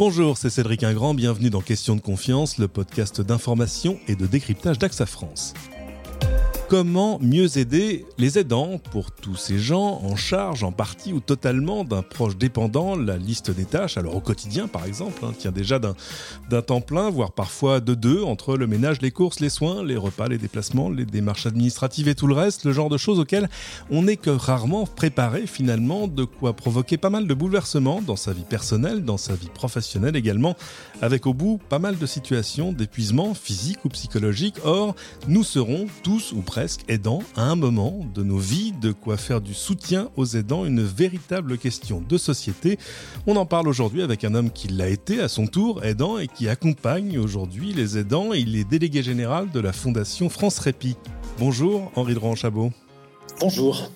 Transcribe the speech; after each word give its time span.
Bonjour, 0.00 0.38
c'est 0.38 0.48
Cédric 0.48 0.82
Ingrand, 0.82 1.12
bienvenue 1.12 1.50
dans 1.50 1.60
Question 1.60 1.94
de 1.94 2.00
confiance, 2.00 2.56
le 2.56 2.68
podcast 2.68 3.20
d'information 3.20 3.98
et 4.08 4.16
de 4.16 4.26
décryptage 4.26 4.78
d'AXA 4.78 5.04
France. 5.04 5.52
Comment 6.70 7.18
mieux 7.20 7.58
aider 7.58 8.06
les 8.16 8.38
aidants 8.38 8.78
pour 8.92 9.10
tous 9.10 9.34
ces 9.34 9.58
gens 9.58 10.02
en 10.04 10.14
charge 10.14 10.62
en 10.62 10.70
partie 10.70 11.12
ou 11.12 11.18
totalement 11.18 11.82
d'un 11.82 12.02
proche 12.02 12.36
dépendant? 12.36 12.94
La 12.94 13.16
liste 13.16 13.50
des 13.50 13.64
tâches, 13.64 13.96
alors 13.96 14.14
au 14.14 14.20
quotidien 14.20 14.68
par 14.68 14.84
exemple, 14.84 15.24
hein, 15.24 15.32
tient 15.36 15.50
déjà 15.50 15.80
d'un 15.80 16.62
temps 16.62 16.80
plein, 16.80 17.10
voire 17.10 17.32
parfois 17.32 17.80
de 17.80 17.94
deux, 17.94 18.22
entre 18.22 18.56
le 18.56 18.68
ménage, 18.68 19.02
les 19.02 19.10
courses, 19.10 19.40
les 19.40 19.48
soins, 19.48 19.82
les 19.84 19.96
repas, 19.96 20.28
les 20.28 20.38
déplacements, 20.38 20.90
les 20.90 21.04
démarches 21.04 21.44
administratives 21.46 22.06
et 22.06 22.14
tout 22.14 22.28
le 22.28 22.34
reste, 22.34 22.64
le 22.64 22.72
genre 22.72 22.88
de 22.88 22.98
choses 22.98 23.18
auxquelles 23.18 23.50
on 23.90 24.02
n'est 24.02 24.16
que 24.16 24.30
rarement 24.30 24.86
préparé 24.86 25.48
finalement, 25.48 26.06
de 26.06 26.22
quoi 26.22 26.52
provoquer 26.52 26.98
pas 26.98 27.10
mal 27.10 27.26
de 27.26 27.34
bouleversements 27.34 28.00
dans 28.00 28.14
sa 28.14 28.32
vie 28.32 28.44
personnelle, 28.48 29.04
dans 29.04 29.18
sa 29.18 29.34
vie 29.34 29.50
professionnelle 29.52 30.14
également, 30.14 30.54
avec 31.02 31.26
au 31.26 31.34
bout 31.34 31.58
pas 31.68 31.80
mal 31.80 31.98
de 31.98 32.06
situations 32.06 32.72
d'épuisement 32.72 33.34
physique 33.34 33.84
ou 33.84 33.88
psychologique. 33.88 34.54
Or, 34.62 34.94
nous 35.26 35.42
serons 35.42 35.88
tous 36.04 36.30
ou 36.30 36.42
presque 36.42 36.59
aidant 36.88 37.22
à 37.36 37.42
un 37.42 37.56
moment 37.56 38.06
de 38.14 38.22
nos 38.22 38.38
vies, 38.38 38.72
de 38.72 38.92
quoi 38.92 39.16
faire 39.16 39.40
du 39.40 39.54
soutien 39.54 40.10
aux 40.16 40.26
aidants 40.26 40.64
une 40.64 40.82
véritable 40.82 41.58
question 41.58 42.02
de 42.06 42.18
société. 42.18 42.78
On 43.26 43.36
en 43.36 43.46
parle 43.46 43.68
aujourd'hui 43.68 44.02
avec 44.02 44.24
un 44.24 44.34
homme 44.34 44.50
qui 44.50 44.68
l'a 44.68 44.88
été 44.88 45.20
à 45.20 45.28
son 45.28 45.46
tour 45.46 45.84
aidant 45.84 46.18
et 46.18 46.28
qui 46.28 46.48
accompagne 46.48 47.18
aujourd'hui 47.18 47.72
les 47.72 47.98
aidants. 47.98 48.32
Il 48.32 48.56
est 48.56 48.68
délégué 48.68 49.02
général 49.02 49.50
de 49.50 49.60
la 49.60 49.72
Fondation 49.72 50.28
France 50.28 50.58
Répit. 50.58 50.96
Bonjour 51.38 51.90
Henri 51.94 52.14
de 52.14 52.20
Chabot. 52.34 52.70
Bonjour. 53.40 53.90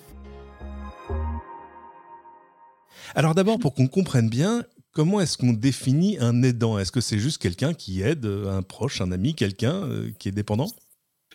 Alors 3.13 3.35
d'abord, 3.35 3.59
pour 3.59 3.73
qu'on 3.73 3.87
comprenne 3.87 4.29
bien, 4.29 4.63
comment 4.91 5.21
est-ce 5.21 5.37
qu'on 5.37 5.53
définit 5.53 6.17
un 6.19 6.41
aidant? 6.41 6.79
Est-ce 6.79 6.91
que 6.91 7.01
c'est 7.01 7.19
juste 7.19 7.37
quelqu'un 7.37 7.73
qui 7.73 8.01
aide 8.01 8.25
un 8.25 8.61
proche, 8.61 9.01
un 9.01 9.11
ami, 9.11 9.35
quelqu'un 9.35 9.75
euh, 9.83 10.09
qui 10.17 10.29
est 10.29 10.33
dépendant? 10.33 10.67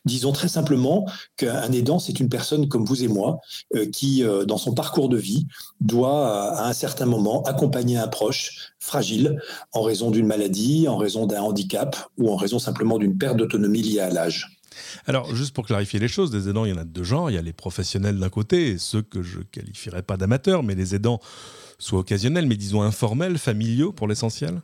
Disons 0.05 0.33
très 0.33 0.49
simplement 0.49 1.07
qu'un 1.37 1.73
aidant, 1.73 1.99
c'est 1.99 2.21
une 2.21 2.29
personne 2.29 2.69
comme 2.69 2.85
vous 2.85 3.03
et 3.03 3.09
moi 3.09 3.41
euh, 3.75 3.87
qui, 3.91 4.25
euh, 4.25 4.45
dans 4.45 4.57
son 4.57 4.73
parcours 4.75 5.09
de 5.09 5.19
vie, 5.19 5.47
doit 5.81 6.57
à 6.57 6.69
un 6.69 6.73
certain 6.73 7.07
moment 7.07 7.43
accompagner 7.43 7.97
un 7.97 8.09
proche 8.09 8.73
fragile 8.79 9.41
en 9.73 9.83
raison 9.83 10.11
d'une 10.11 10.27
maladie, 10.27 10.89
en 10.89 10.97
raison 10.97 11.27
d'un 11.27 11.43
handicap 11.43 11.97
ou 12.17 12.31
en 12.31 12.37
raison 12.37 12.59
simplement 12.59 12.99
d'une 12.99 13.19
perte 13.19 13.37
d'autonomie 13.37 13.83
liée 13.83 14.01
à 14.01 14.11
l'âge. 14.11 14.61
Alors, 15.07 15.35
juste 15.35 15.55
pour 15.55 15.67
clarifier 15.67 15.99
les 15.99 16.09
choses, 16.09 16.31
des 16.31 16.49
aidants, 16.49 16.65
il 16.65 16.71
y 16.71 16.73
en 16.73 16.79
a 16.79 16.85
de 16.85 16.91
deux 16.91 17.05
genres. 17.05 17.31
Il 17.31 17.35
y 17.35 17.39
a 17.39 17.43
les 17.43 17.53
professionnels 17.53 18.19
d'un 18.19 18.29
côté 18.29 18.69
et 18.69 18.79
ceux 18.79 19.03
que 19.03 19.23
je 19.23 19.41
qualifierais 19.41 20.03
pas 20.03 20.17
d'amateurs, 20.17 20.63
mais 20.63 20.75
les 20.75 20.95
aidants 20.95 21.21
soit 21.79 21.99
occasionnels, 21.99 22.47
mais 22.47 22.57
disons 22.57 22.83
informels, 22.83 23.39
familiaux 23.39 23.93
pour 23.93 24.09
l'essentiel 24.09 24.61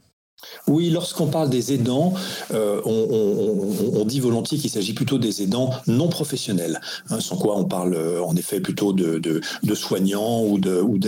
oui, 0.68 0.90
lorsqu'on 0.90 1.28
parle 1.28 1.48
des 1.48 1.72
aidants, 1.72 2.12
euh, 2.52 2.80
on, 2.84 4.04
dit 4.04 4.20
volontiers 4.20 4.58
qu'il 4.58 4.70
s'agit 4.70 4.92
plutôt 4.92 5.18
des 5.18 5.42
aidants 5.42 5.70
non 5.86 6.08
professionnels, 6.08 6.80
hein, 7.10 7.20
sans 7.20 7.36
quoi 7.36 7.56
on 7.58 7.64
parle 7.64 7.94
euh, 7.94 8.22
en 8.22 8.36
effet 8.36 8.60
plutôt 8.60 8.92
de, 8.92 9.40
soignants 9.74 10.44
ou 10.44 10.58
de, 10.58 10.80
ou 10.80 10.98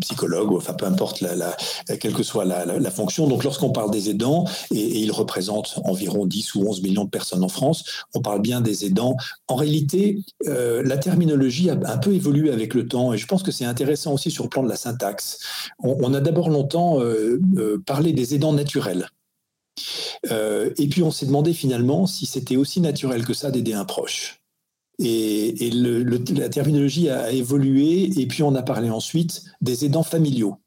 psychologues, 0.00 0.52
enfin 0.54 0.74
peu 0.74 0.86
importe 0.86 1.20
la, 1.20 1.56
quelle 1.98 2.12
que 2.12 2.22
soit 2.22 2.44
la, 2.44 2.90
fonction. 2.90 3.28
Donc 3.28 3.44
lorsqu'on 3.44 3.70
parle 3.70 3.90
des 3.90 4.10
aidants, 4.10 4.44
et, 4.72 5.00
ils 5.00 5.12
représentent 5.12 5.78
environ 5.84 6.26
10 6.26 6.54
ou 6.56 6.68
11 6.68 6.82
millions 6.82 7.04
de 7.04 7.10
personnes 7.10 7.44
en 7.44 7.48
France, 7.48 7.84
on 8.14 8.20
parle 8.20 8.40
bien 8.40 8.60
des 8.60 8.84
aidants. 8.84 9.16
En 9.46 9.54
réalité, 9.54 10.18
euh, 10.48 10.82
la 10.84 10.98
terminologie 10.98 11.70
a 11.70 11.78
un 11.84 11.98
peu 11.98 12.12
évolué 12.12 12.50
avec 12.50 12.74
le 12.74 12.88
temps, 12.88 13.12
et 13.12 13.18
je 13.18 13.26
pense 13.26 13.42
que 13.42 13.52
c'est 13.52 13.64
intéressant 13.64 14.12
aussi 14.12 14.30
sur 14.30 14.44
le 14.44 14.50
plan 14.50 14.62
de 14.62 14.68
la 14.68 14.76
syntaxe. 14.76 15.38
On, 15.78 16.12
a 16.14 16.20
d'abord 16.20 16.50
longtemps 16.50 16.98
parlé 17.86 17.99
des 18.02 18.34
aidants 18.34 18.52
naturels. 18.52 19.08
Euh, 20.30 20.70
et 20.76 20.88
puis 20.88 21.02
on 21.02 21.10
s'est 21.10 21.26
demandé 21.26 21.52
finalement 21.52 22.06
si 22.06 22.26
c'était 22.26 22.56
aussi 22.56 22.80
naturel 22.80 23.24
que 23.24 23.34
ça 23.34 23.50
d'aider 23.50 23.72
un 23.72 23.84
proche. 23.84 24.42
Et, 24.98 25.70
la 25.72 26.48
terminologie 26.50 27.08
a 27.08 27.32
évolué, 27.32 28.20
et 28.20 28.26
puis 28.26 28.42
on 28.42 28.54
a 28.54 28.62
parlé 28.62 28.90
ensuite 28.90 29.44
des 29.62 29.86
aidants 29.86 30.02
familiaux. 30.02 30.58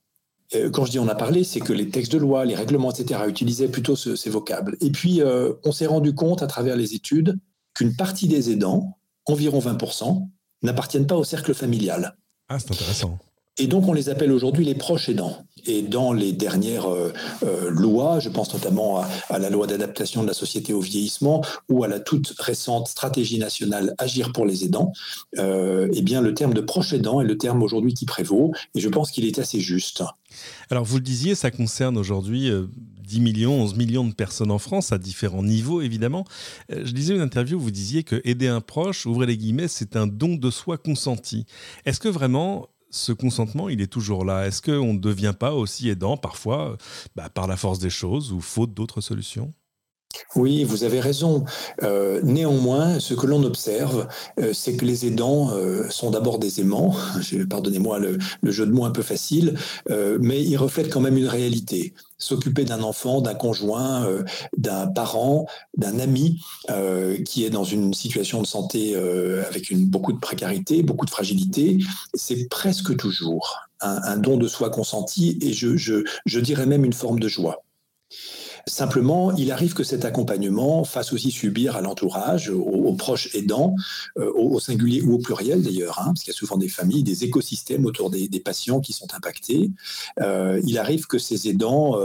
Euh, 0.55 0.71
quand 0.71 0.85
je 0.85 0.91
dis 0.91 0.99
on 0.99 1.07
a 1.07 1.15
parlé, 1.15 1.43
c'est 1.43 1.59
que 1.59 1.73
les 1.73 1.89
textes 1.89 2.11
de 2.11 2.17
loi, 2.17 2.43
les 2.45 2.55
règlements, 2.55 2.91
etc., 2.91 3.21
utilisaient 3.27 3.67
plutôt 3.67 3.95
ces 3.95 4.29
vocables. 4.29 4.75
Et 4.81 4.89
puis 4.89 5.21
euh, 5.21 5.53
on 5.63 5.71
s'est 5.71 5.85
rendu 5.85 6.15
compte 6.15 6.41
à 6.41 6.47
travers 6.47 6.75
les 6.75 6.95
études 6.95 7.37
qu'une 7.75 7.95
partie 7.95 8.27
des 8.27 8.51
aidants, 8.51 8.97
environ 9.25 9.59
20%, 9.59 10.27
n'appartiennent 10.63 11.07
pas 11.07 11.15
au 11.15 11.23
cercle 11.23 11.53
familial. 11.53 12.15
Ah, 12.49 12.57
c'est 12.59 12.71
intéressant. 12.71 13.19
Et 13.59 13.67
donc, 13.67 13.87
on 13.87 13.93
les 13.93 14.09
appelle 14.09 14.31
aujourd'hui 14.31 14.65
les 14.65 14.73
proches 14.73 15.09
aidants. 15.09 15.45
Et 15.65 15.83
dans 15.83 16.11
les 16.11 16.33
dernières 16.33 16.87
euh, 16.87 17.13
euh, 17.43 17.69
lois, 17.69 18.19
je 18.19 18.29
pense 18.29 18.51
notamment 18.51 19.03
à, 19.29 19.37
la 19.37 19.51
loi 19.51 19.67
d'adaptation 19.67 20.23
de 20.23 20.27
la 20.27 20.33
société 20.33 20.73
au 20.73 20.81
vieillissement 20.81 21.43
ou 21.69 21.83
à 21.83 21.87
la 21.87 21.99
toute 21.99 22.33
récente 22.39 22.87
stratégie 22.87 23.37
nationale 23.37 23.93
Agir 23.99 24.33
pour 24.33 24.47
les 24.47 24.65
aidants, 24.65 24.91
euh, 25.37 25.87
eh 25.93 26.01
bien, 26.01 26.19
le 26.21 26.33
terme 26.33 26.55
de 26.55 26.61
proche 26.61 26.93
aidant 26.93 27.21
est 27.21 27.25
le 27.25 27.37
terme 27.37 27.61
aujourd'hui 27.61 27.93
qui 27.93 28.05
prévaut. 28.05 28.53
Et 28.73 28.81
je 28.81 28.89
pense 28.89 29.11
qu'il 29.11 29.25
est 29.25 29.37
assez 29.37 29.59
juste. 29.59 30.03
Alors, 30.71 30.83
vous 30.83 30.97
le 30.97 31.03
disiez, 31.03 31.35
ça 31.35 31.51
concerne 31.51 31.95
aujourd'hui 31.97 32.49
10 33.03 33.19
millions, 33.19 33.61
11 33.61 33.75
millions 33.75 34.05
de 34.05 34.13
personnes 34.13 34.49
en 34.49 34.57
France, 34.57 34.91
à 34.91 34.97
différents 34.97 35.43
niveaux 35.43 35.81
évidemment. 35.81 36.25
Je 36.69 36.91
lisais 36.91 37.13
une 37.13 37.21
interview 37.21 37.57
où 37.57 37.61
vous 37.61 37.71
disiez 37.71 38.03
que 38.03 38.19
aider 38.23 38.47
un 38.47 38.61
proche, 38.61 39.05
ouvrez 39.05 39.27
les 39.27 39.37
guillemets, 39.37 39.67
c'est 39.67 39.95
un 39.95 40.07
don 40.07 40.35
de 40.35 40.49
soi 40.49 40.79
consenti. 40.79 41.45
Est-ce 41.85 41.99
que 41.99 42.09
vraiment 42.09 42.67
ce 42.93 43.11
consentement, 43.11 43.69
il 43.69 43.81
est 43.81 43.91
toujours 43.91 44.23
là. 44.23 44.45
Est-ce 44.45 44.61
qu'on 44.61 44.93
ne 44.93 44.99
devient 44.99 45.33
pas 45.37 45.53
aussi 45.53 45.89
aidant 45.89 46.15
parfois 46.15 46.77
bah, 47.15 47.29
par 47.29 47.47
la 47.47 47.57
force 47.57 47.79
des 47.79 47.89
choses 47.89 48.31
ou 48.31 48.39
faute 48.39 48.73
d'autres 48.73 49.01
solutions? 49.01 49.53
Oui, 50.35 50.63
vous 50.63 50.83
avez 50.83 50.99
raison. 50.99 51.45
Euh, 51.83 52.21
néanmoins, 52.23 52.99
ce 52.99 53.13
que 53.13 53.27
l'on 53.27 53.43
observe, 53.43 54.07
euh, 54.39 54.53
c'est 54.53 54.75
que 54.75 54.85
les 54.85 55.05
aidants 55.05 55.51
euh, 55.51 55.89
sont 55.89 56.11
d'abord 56.11 56.39
des 56.39 56.59
aimants, 56.59 56.95
pardonnez-moi 57.49 57.99
le, 57.99 58.17
jeu 58.43 58.65
de 58.65 58.71
mots 58.71 58.85
un 58.85 58.91
peu 58.91 59.01
facile, 59.01 59.55
mais 59.89 60.41
ils 60.43 60.57
reflètent 60.57 60.91
quand 60.91 61.01
même 61.01 61.17
une 61.17 61.27
réalité. 61.27 61.93
S'occuper 62.17 62.63
d'un 62.63 62.83
enfant, 62.83 63.19
d'un 63.19 63.33
conjoint, 63.33 64.07
d'un 64.55 64.87
parent, 64.87 65.47
d'un 65.75 65.99
ami 65.99 66.41
qui 67.25 67.43
est 67.43 67.49
dans 67.49 67.63
une 67.63 67.93
situation 67.93 68.41
de 68.41 68.47
santé 68.47 68.95
avec 68.95 69.73
beaucoup 69.73 70.13
de 70.13 70.19
précarité, 70.19 70.83
beaucoup 70.83 71.05
de 71.05 71.11
fragilité, 71.11 71.79
c'est 72.13 72.47
presque 72.49 72.95
toujours 72.95 73.57
un, 73.81 74.17
don 74.17 74.37
de 74.37 74.47
soi 74.47 74.69
consenti 74.69 75.37
et 75.41 75.53
je 75.53 76.39
dirais 76.39 76.65
même 76.65 76.85
une 76.85 76.93
forme 76.93 77.19
de 77.19 77.27
joie. 77.27 77.63
Simplement, 78.65 79.35
il 79.35 79.51
arrive 79.51 79.73
que 79.73 79.83
cet 79.83 80.05
accompagnement 80.05 80.85
fasse 80.85 81.11
aussi 81.11 81.31
subir 81.31 81.75
à 81.75 81.81
l'entourage, 81.81 82.49
aux, 82.49 82.93
proches 82.93 83.35
aidants, 83.35 83.75
euh, 84.17 84.31
au, 84.35 84.57
singulier 84.61 85.01
ou 85.01 85.15
au 85.15 85.17
pluriel 85.17 85.61
d'ailleurs, 85.61 85.99
hein, 85.99 86.05
parce 86.07 86.21
qu'il 86.21 86.31
y 86.31 86.35
a 86.35 86.37
souvent 86.37 86.55
des 86.55 86.69
familles, 86.69 87.03
des 87.03 87.25
écosystèmes 87.25 87.85
autour 87.85 88.09
des, 88.09 88.29
patients 88.39 88.79
qui 88.79 88.93
sont 88.93 89.13
impactés. 89.13 89.71
Euh, 90.21 90.61
il 90.65 90.77
arrive 90.77 91.07
que 91.07 91.17
ces 91.17 91.49
aidants 91.49 91.99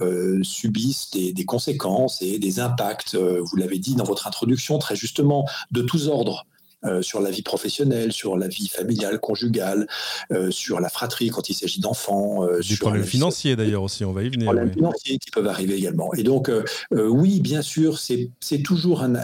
euh, 0.00 0.42
subissent 0.42 1.10
des, 1.10 1.32
des, 1.32 1.44
conséquences 1.44 2.22
et 2.22 2.38
des 2.38 2.60
impacts, 2.60 3.16
vous 3.16 3.56
l'avez 3.56 3.78
dit 3.78 3.96
dans 3.96 4.04
votre 4.04 4.28
introduction 4.28 4.78
très 4.78 4.94
justement, 4.94 5.44
de 5.72 5.82
tous 5.82 6.06
ordres. 6.06 6.46
Euh, 6.86 7.02
sur 7.02 7.20
la 7.20 7.30
vie 7.30 7.42
professionnelle, 7.42 8.12
sur 8.12 8.36
la 8.36 8.48
vie 8.48 8.68
familiale, 8.68 9.18
conjugale, 9.20 9.86
euh, 10.32 10.50
sur 10.50 10.80
la 10.80 10.88
fratrie 10.88 11.28
quand 11.28 11.48
il 11.48 11.54
s'agit 11.54 11.80
d'enfants. 11.80 12.44
Euh, 12.44 12.60
du 12.60 12.76
problème 12.76 13.04
financier 13.04 13.56
d'ailleurs 13.56 13.82
aussi, 13.82 14.04
on 14.04 14.12
va 14.12 14.22
y 14.22 14.28
venir. 14.28 14.46
Problèmes 14.46 14.72
financiers 14.72 15.18
qui 15.18 15.30
peuvent 15.30 15.46
arriver 15.46 15.76
également. 15.76 16.12
Et 16.14 16.22
donc, 16.22 16.50
oui, 16.90 17.40
bien 17.40 17.62
sûr, 17.62 17.98
c'est 17.98 18.62
toujours 18.62 19.02
un, 19.02 19.14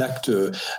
acte, 0.00 0.30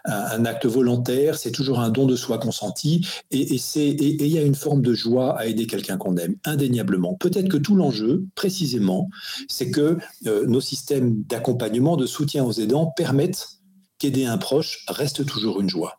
un, 0.05 0.45
acte 0.45 0.65
volontaire, 0.65 1.37
c'est 1.37 1.51
toujours 1.51 1.79
un 1.79 1.89
don 1.89 2.05
de 2.05 2.15
soi 2.15 2.37
consenti, 2.37 3.07
et 3.31 3.55
il 3.55 4.27
y 4.27 4.37
a 4.37 4.41
une 4.41 4.55
forme 4.55 4.81
de 4.81 4.93
joie 4.93 5.37
à 5.37 5.45
aider 5.45 5.67
quelqu'un 5.67 5.97
qu'on 5.97 6.17
aime, 6.17 6.35
indéniablement. 6.45 7.15
Peut-être 7.15 7.47
que 7.47 7.57
tout 7.57 7.75
l'enjeu, 7.75 8.25
précisément, 8.35 9.09
c'est 9.47 9.71
que 9.71 9.97
nos 10.25 10.61
systèmes 10.61 11.23
d'accompagnement, 11.23 11.97
de 11.97 12.05
soutien 12.05 12.43
aux 12.43 12.53
aidants 12.53 12.87
permettent 12.87 13.47
qu'aider 13.99 14.25
un 14.25 14.37
proche 14.37 14.85
reste 14.87 15.25
toujours 15.25 15.61
une 15.61 15.69
joie. 15.69 15.98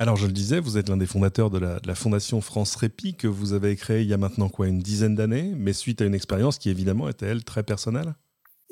Alors, 0.00 0.16
je 0.16 0.26
le 0.26 0.32
disais, 0.32 0.60
vous 0.60 0.78
êtes 0.78 0.88
l'un 0.88 0.96
des 0.96 1.04
fondateurs 1.04 1.50
de 1.50 1.58
la, 1.58 1.94
Fondation 1.94 2.40
France 2.40 2.74
Répit 2.74 3.12
que 3.12 3.28
vous 3.28 3.52
avez 3.52 3.76
créée 3.76 4.00
il 4.00 4.08
y 4.08 4.14
a 4.14 4.16
maintenant 4.16 4.48
quoi, 4.48 4.66
une 4.66 4.78
dizaine 4.78 5.14
d'années, 5.14 5.52
mais 5.54 5.74
suite 5.74 6.00
à 6.00 6.06
une 6.06 6.14
expérience 6.14 6.56
qui 6.56 6.70
évidemment 6.70 7.06
était, 7.10 7.26
elle, 7.26 7.44
très 7.44 7.62
personnelle? 7.62 8.14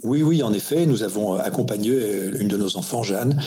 Oui, 0.04 0.22
oui, 0.22 0.42
en 0.42 0.54
effet, 0.54 0.86
nous 0.86 1.02
avons 1.02 1.34
accompagné 1.34 1.90
euh, 1.90 2.40
une 2.40 2.48
de 2.48 2.56
nos 2.56 2.78
enfants, 2.78 3.02
Jeanne, 3.02 3.38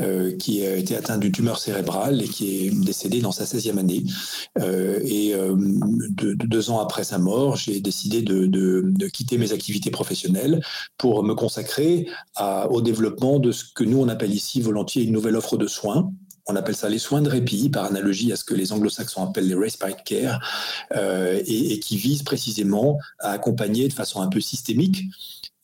euh, 0.00 0.36
qui 0.36 0.66
a 0.66 0.76
été 0.76 0.94
atteinte 0.94 1.20
d'une 1.20 1.32
tumeur 1.32 1.58
cérébrale 1.58 2.20
et 2.20 2.28
qui 2.28 2.66
est 2.66 2.84
décédée 2.84 3.22
dans 3.22 3.32
sa 3.32 3.44
16e 3.44 3.78
année. 3.78 4.04
Euh, 4.58 5.00
et 5.02 5.34
deux 6.18 6.68
ans 6.68 6.80
après 6.80 7.04
sa 7.04 7.16
mort, 7.16 7.56
j'ai 7.56 7.80
décidé 7.80 8.20
de, 8.20 9.08
quitter 9.08 9.38
mes 9.38 9.52
activités 9.52 9.90
professionnelles 9.90 10.60
pour 10.98 11.24
me 11.24 11.32
consacrer 11.32 12.06
au 12.68 12.82
développement 12.82 13.38
de 13.38 13.50
ce 13.50 13.64
que 13.74 13.84
nous, 13.84 13.98
on 13.98 14.08
appelle 14.08 14.34
ici 14.34 14.60
volontiers 14.60 15.04
une 15.04 15.12
nouvelle 15.12 15.36
offre 15.36 15.56
de 15.56 15.66
soins 15.66 16.12
On 16.46 16.56
appelle 16.56 16.76
ça 16.76 16.88
les 16.88 16.98
soins 16.98 17.22
de 17.22 17.28
répit, 17.28 17.68
par 17.68 17.84
analogie 17.84 18.32
à 18.32 18.36
ce 18.36 18.44
que 18.44 18.54
les 18.54 18.72
anglo-saxons 18.72 19.24
appellent 19.24 19.48
les 19.48 19.54
respite 19.54 20.02
care, 20.04 20.40
euh, 20.96 21.40
et, 21.46 21.78
qui 21.80 21.96
visent 21.96 22.22
précisément 22.22 22.98
à 23.18 23.30
accompagner 23.30 23.88
de 23.88 23.92
façon 23.92 24.20
un 24.20 24.28
peu 24.28 24.40
systémique 24.40 25.04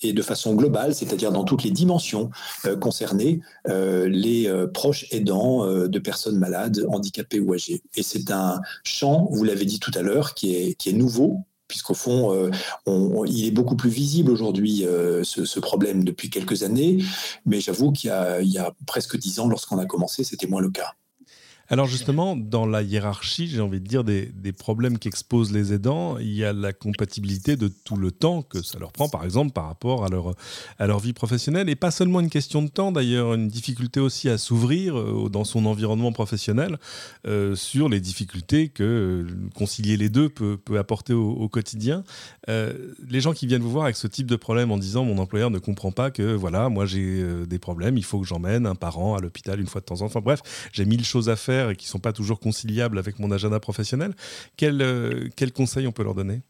et 0.02 0.12
de 0.12 0.22
façon 0.22 0.54
globale, 0.54 0.94
c'est-à-dire 0.94 1.32
dans 1.32 1.44
toutes 1.44 1.62
les 1.62 1.70
dimensions 1.70 2.30
euh, 2.66 2.76
concernées, 2.76 3.40
euh, 3.68 4.08
les 4.08 4.52
proches 4.74 5.06
aidants 5.10 5.66
de 5.66 5.98
personnes 5.98 6.38
malades, 6.38 6.84
handicapées 6.88 7.40
ou 7.40 7.54
âgées. 7.54 7.82
Et 7.94 8.02
c'est 8.02 8.30
un 8.30 8.60
champ, 8.84 9.28
vous 9.30 9.44
l'avez 9.44 9.64
dit 9.64 9.80
tout 9.80 9.92
à 9.94 10.02
l'heure, 10.02 10.34
qui 10.34 10.54
est, 10.54 10.74
qui 10.74 10.90
est 10.90 10.92
nouveau, 10.92 11.44
puisqu'au 11.68 11.94
fond, 11.94 12.32
euh, 12.32 12.50
il 13.26 13.46
est 13.46 13.50
beaucoup 13.50 13.76
plus 13.76 13.90
visible 13.90 14.30
aujourd'hui, 14.30 14.84
euh, 14.84 15.22
ce, 15.24 15.60
problème, 15.60 16.04
depuis 16.04 16.30
quelques 16.30 16.62
années. 16.62 16.98
Mais 17.44 17.60
j'avoue 17.60 17.92
qu'il 17.92 18.10
y, 18.10 18.58
a 18.58 18.74
presque 18.86 19.16
dix 19.16 19.40
ans, 19.40 19.48
lorsqu'on 19.48 19.78
a 19.78 19.86
commencé, 19.86 20.24
c'était 20.24 20.46
moins 20.46 20.60
le 20.60 20.70
cas. 20.70 20.94
Alors 21.68 21.86
justement, 21.86 22.36
dans 22.36 22.64
la 22.64 22.82
hiérarchie, 22.82 23.48
j'ai 23.48 23.60
envie 23.60 23.80
de 23.80 23.86
dire, 23.86 24.04
des, 24.04 24.52
problèmes 24.52 24.98
qu'exposent 24.98 25.52
les 25.52 25.72
aidants, 25.72 26.16
il 26.18 26.32
y 26.32 26.44
a 26.44 26.52
la 26.52 26.72
compatibilité 26.72 27.56
de 27.56 27.68
tout 27.68 27.96
le 27.96 28.12
temps 28.12 28.42
que 28.42 28.62
ça 28.62 28.78
leur 28.78 28.92
prend, 28.92 29.08
par 29.08 29.24
exemple, 29.24 29.52
par 29.52 29.66
rapport 29.66 30.04
à 30.04 30.08
leur, 30.86 30.98
vie 31.00 31.12
professionnelle. 31.12 31.68
Et 31.68 31.74
pas 31.74 31.90
seulement 31.90 32.20
une 32.20 32.30
question 32.30 32.62
de 32.62 32.68
temps, 32.68 32.92
d'ailleurs, 32.92 33.34
une 33.34 33.48
difficulté 33.48 33.98
aussi 33.98 34.28
à 34.28 34.38
s'ouvrir 34.38 34.96
euh, 34.96 35.28
dans 35.28 35.44
son 35.44 35.66
environnement 35.66 36.12
professionnel 36.12 36.78
euh, 37.26 37.56
sur 37.56 37.88
les 37.88 38.00
difficultés 38.00 38.68
que 38.68 38.84
euh, 38.84 39.50
concilier 39.54 39.96
les 39.96 40.08
deux 40.08 40.28
peut, 40.28 40.56
peut 40.56 40.78
apporter 40.78 41.12
au, 41.12 41.48
quotidien. 41.48 42.02
les 42.48 43.20
gens 43.20 43.32
qui 43.32 43.46
viennent 43.46 43.62
vous 43.62 43.70
voir 43.70 43.84
avec 43.84 43.96
ce 43.96 44.06
type 44.06 44.26
de 44.26 44.36
problème 44.36 44.72
en 44.72 44.78
disant 44.78 45.04
mon 45.04 45.18
employeur 45.18 45.50
ne 45.50 45.58
comprend 45.58 45.92
pas 45.92 46.10
que, 46.10 46.34
voilà, 46.34 46.68
moi 46.68 46.86
j'ai 46.86 47.24
des 47.46 47.58
problèmes, 47.58 47.96
il 47.96 48.04
faut 48.04 48.20
que 48.20 48.26
j'emmène 48.26 48.66
un 48.66 48.74
parent 48.74 49.14
à 49.14 49.20
l'hôpital 49.20 49.60
une 49.60 49.66
fois 49.66 49.80
de 49.80 49.86
temps 49.86 50.02
en 50.02 50.08
temps. 50.08 50.20
bref, 50.20 50.42
j'ai 50.72 50.84
mille 50.84 51.04
choses 51.04 51.28
à 51.28 51.36
faire 51.36 51.55
et 51.70 51.76
qui 51.76 51.86
ne 51.86 51.90
sont 51.90 51.98
pas 51.98 52.12
toujours 52.12 52.40
conciliables 52.40 52.98
avec 52.98 53.18
mon 53.18 53.30
agenda 53.30 53.60
professionnel, 53.60 54.14
quel, 54.56 54.80
euh, 54.82 55.28
quel 55.36 55.52
conseil 55.52 55.86
on 55.86 55.92
peut 55.92 56.04
leur 56.04 56.14
donner? 56.14 56.42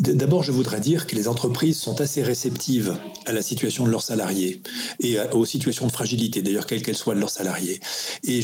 D'abord, 0.00 0.42
je 0.42 0.50
voudrais 0.50 0.80
dire 0.80 1.06
que 1.06 1.14
les 1.14 1.28
entreprises 1.28 1.78
sont 1.78 2.00
assez 2.00 2.20
réceptives 2.20 2.98
à 3.26 3.32
la 3.32 3.42
situation 3.42 3.86
de 3.86 3.90
leurs 3.90 4.02
salariés 4.02 4.60
et 4.98 5.20
aux 5.32 5.44
situations 5.44 5.86
de 5.86 5.92
fragilité, 5.92 6.42
d'ailleurs, 6.42 6.66
quelles 6.66 6.82
qu'elles 6.82 6.96
soient 6.96 7.14
de 7.14 7.20
leurs 7.20 7.30
salariés. 7.30 7.78
Et 8.24 8.40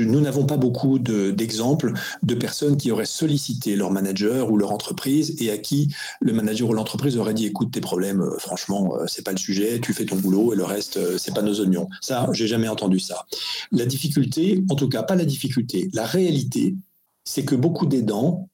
nous 0.00 0.20
n'avons 0.20 0.44
pas 0.44 0.56
beaucoup 0.56 0.98
d'exemples 0.98 1.92
de, 2.24 2.34
personnes 2.34 2.76
qui 2.76 2.90
auraient 2.90 3.06
sollicité 3.06 3.76
leur 3.76 3.92
manager 3.92 4.50
ou 4.50 4.56
leur 4.56 4.72
entreprise 4.72 5.36
et 5.40 5.52
à 5.52 5.58
qui 5.58 5.94
le 6.20 6.32
manager 6.32 6.68
ou 6.68 6.72
l'entreprise 6.72 7.16
aurait 7.16 7.34
dit 7.34 7.46
écoute, 7.46 7.70
tes 7.70 7.80
problèmes, 7.80 8.22
euh, 8.22 8.36
franchement, 8.38 8.96
euh, 8.96 9.04
c'est 9.06 9.22
pas 9.22 9.32
le 9.32 9.38
sujet, 9.38 9.78
tu 9.78 9.94
fais 9.94 10.04
ton 10.04 10.16
boulot 10.16 10.52
et 10.52 10.56
le 10.56 10.64
reste, 10.64 10.96
euh, 10.96 11.16
c'est 11.16 11.32
pas 11.32 11.42
nos 11.42 11.60
oignons. 11.60 11.88
Ça, 12.00 12.28
j'ai 12.32 12.48
jamais 12.48 12.68
entendu 12.68 12.98
ça. 12.98 13.24
La 13.70 13.86
difficulté, 13.86 14.64
en 14.68 14.74
tout 14.74 14.88
cas, 14.88 15.04
pas 15.04 15.14
la 15.14 15.24
difficulté, 15.24 15.90
la 15.92 16.06
réalité, 16.06 16.74
c'est 17.24 17.44
que 17.44 17.54
beaucoup 17.54 17.86
d'aidants 17.86 18.48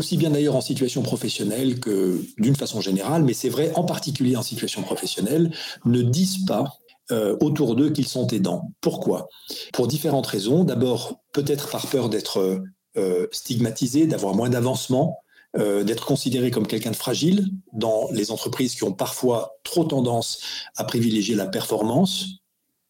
aussi 0.00 0.16
bien 0.16 0.30
d'ailleurs 0.30 0.56
en 0.56 0.60
situation 0.62 1.02
professionnelle 1.02 1.78
que 1.78 2.24
d'une 2.38 2.56
façon 2.56 2.80
générale, 2.80 3.22
mais 3.22 3.34
c'est 3.34 3.50
vrai 3.50 3.70
en 3.74 3.84
particulier 3.84 4.34
en 4.34 4.42
situation 4.42 4.82
professionnelle, 4.82 5.52
ne 5.84 6.00
disent 6.02 6.44
pas 6.46 6.78
euh, 7.12 7.36
autour 7.40 7.76
d'eux 7.76 7.90
qu'ils 7.90 8.08
sont 8.08 8.26
aidants. 8.28 8.72
Pourquoi? 8.80 9.28
Pour 9.72 9.86
différentes 9.86 10.26
raisons. 10.26 10.64
D'abord, 10.64 11.20
peut-être 11.32 11.70
par 11.70 11.86
peur 11.86 12.08
d'être 12.08 12.62
euh, 12.96 13.26
stigmatisé, 13.30 14.06
d'avoir 14.06 14.34
moins 14.34 14.48
d'avancement, 14.48 15.18
euh, 15.58 15.84
d'être 15.84 16.06
considéré 16.06 16.50
comme 16.50 16.66
quelqu'un 16.66 16.92
de 16.92 16.96
fragile 16.96 17.48
dans 17.72 18.08
les 18.10 18.30
entreprises 18.30 18.74
qui 18.74 18.84
ont 18.84 18.92
parfois 18.92 19.56
trop 19.64 19.84
tendance 19.84 20.40
à 20.76 20.84
privilégier 20.84 21.34
la 21.34 21.46
performance 21.46 22.39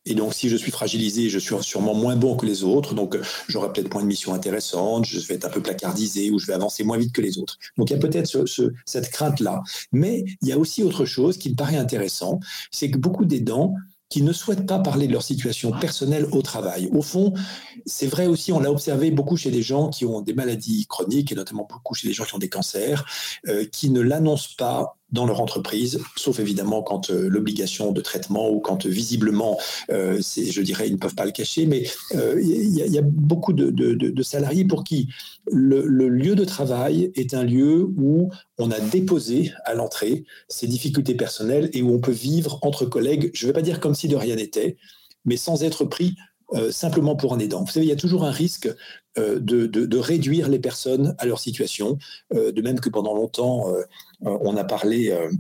et 0.07 0.15
donc, 0.15 0.33
si 0.33 0.49
je 0.49 0.57
suis 0.57 0.71
fragilisé, 0.71 1.29
je 1.29 1.39
suis 1.39 1.55
sûrement 1.63 1.95
moins 1.95 2.17
bon 2.17 2.35
que 2.37 2.47
les 2.47 2.65
autres. 2.65 2.95
Donc, 2.95 3.19
j'aurai 3.49 3.73
peut-être 3.73 3.93
moins 3.93 4.03
de 4.03 4.07
missions 4.07 4.33
intéressantes, 4.33 5.05
je 5.05 5.21
vais 5.21 5.35
être 5.35 5.45
un 5.45 5.51
peu 5.51 5.63
placardisé 5.63 6.31
ou 6.31 6.39
je 6.39 6.47
vais 6.47 6.55
avancer 6.55 6.85
moins 6.85 6.97
vite 6.97 7.13
que 7.13 7.21
les 7.21 7.39
autres. 7.39 7.59
Donc, 7.77 7.91
il 7.91 7.93
y 7.93 7.97
a 7.97 7.99
peut-être 7.99 8.45
cette 8.87 9.11
crainte-là. 9.11 9.63
Mais 9.93 10.25
il 10.41 10.49
y 10.49 10.53
a 10.53 10.59
aussi 10.59 10.83
autre 10.83 11.05
chose 11.05 11.37
qui 11.37 11.51
me 11.51 11.55
paraît 11.55 11.77
intéressant, 11.77 12.41
c'est 12.71 12.91
que 12.91 12.99
beaucoup 12.99 13.27
d'aidants 13.27 13.75
qui 14.09 14.23
ne 14.23 14.33
souhaitent 14.33 14.67
pas 14.67 14.81
parler 14.81 15.07
de 15.07 15.13
leur 15.13 15.23
situation 15.23 15.71
personnelle 15.71 16.27
au 16.33 16.43
travail. 16.43 16.91
Au 16.93 17.01
fond, 17.01 17.33
c'est 17.87 18.09
vrai 18.09 18.27
aussi, 18.27 18.53
on 18.53 18.59
l'a 18.59 18.71
observé 18.71 19.13
beaucoup 19.13 19.37
chez 19.37 19.53
des 19.53 19.63
gens 19.63 19.89
qui 19.89 20.05
ont 20.05 20.21
des 20.21 20.35
maladies 20.35 20.87
chroniques, 20.89 21.31
et 21.31 21.37
notamment 21.37 21.67
beaucoup 21.71 21.95
chez 21.95 22.09
des 22.09 22.15
gens 22.15 22.25
qui 22.25 22.35
ont 22.35 22.39
des 22.39 22.49
cancers, 22.49 23.07
euh, 23.47 23.65
qui 23.67 23.89
ne 23.91 24.01
l'annoncent 24.01 24.55
pas 24.59 24.97
dans 25.13 25.27
leur 25.27 25.41
entreprise, 25.41 26.01
sauf 26.17 26.39
évidemment 26.39 26.83
quand 26.83 27.11
euh, 27.11 27.29
l'obligation 27.29 27.93
de 27.93 28.01
traitement 28.01 28.51
ou 28.51 28.61
quand 28.61 28.87
euh, 28.87 28.89
visiblement, 28.89 29.59
euh, 29.91 30.21
je 30.21 30.61
dirais, 30.61 30.87
ils 30.87 30.93
ne 30.93 30.99
peuvent 30.99 31.15
pas 31.15 31.25
le 31.25 31.33
cacher, 31.33 31.67
mais 31.67 31.85
il 32.13 32.69
y, 32.69 32.99
a 32.99 33.03
beaucoup 33.03 33.53
de, 33.53 34.23
salariés 34.23 34.65
pour 34.65 34.85
qui 34.85 35.09
le, 35.51 35.83
lieu 36.09 36.35
de 36.35 36.45
travail 36.45 37.11
est 37.15 37.35
un 37.35 37.43
lieu 37.43 37.89
où 37.97 38.31
on 38.59 38.71
a 38.71 38.79
déposé 38.79 39.53
à 39.65 39.75
l'entrée 39.75 40.25
ses 40.49 40.67
difficultés 40.67 41.15
personnelles 41.15 41.71
et 41.73 41.83
où 41.83 41.93
on 41.93 41.99
peut 41.99 42.13
vivre 42.13 42.59
entre 42.63 42.85
collègues, 42.85 43.31
je 43.35 43.47
ne 43.47 43.49
vais 43.49 43.55
pas 43.55 43.63
dire 43.63 43.81
comme 43.81 43.95
si 43.95 44.09
de 44.09 44.17
rien 44.17 44.37
n'était, 44.37 44.77
mais 45.25 45.37
sans 45.37 45.63
être 45.65 45.85
pris 45.85 46.15
simplement 46.71 47.15
pour 47.15 47.33
un 47.33 47.39
aidant. 47.39 47.63
Vous 47.63 47.71
savez, 47.71 47.87
il 47.87 47.91
y 47.91 47.93
a 47.93 47.97
toujours 47.97 48.25
un 48.25 48.33
risque 48.33 48.69
de, 49.17 49.99
réduire 49.99 50.49
les 50.49 50.59
personnes 50.59 51.15
à 51.19 51.27
leur 51.27 51.39
situation, 51.39 51.99
de 52.33 52.63
même 52.63 52.81
que 52.81 52.89
pendant 52.89 53.15
longtemps, 53.15 53.67
on 54.23 54.57
a 54.57 54.65
parlé 54.65 55.11
euh, 55.11 55.31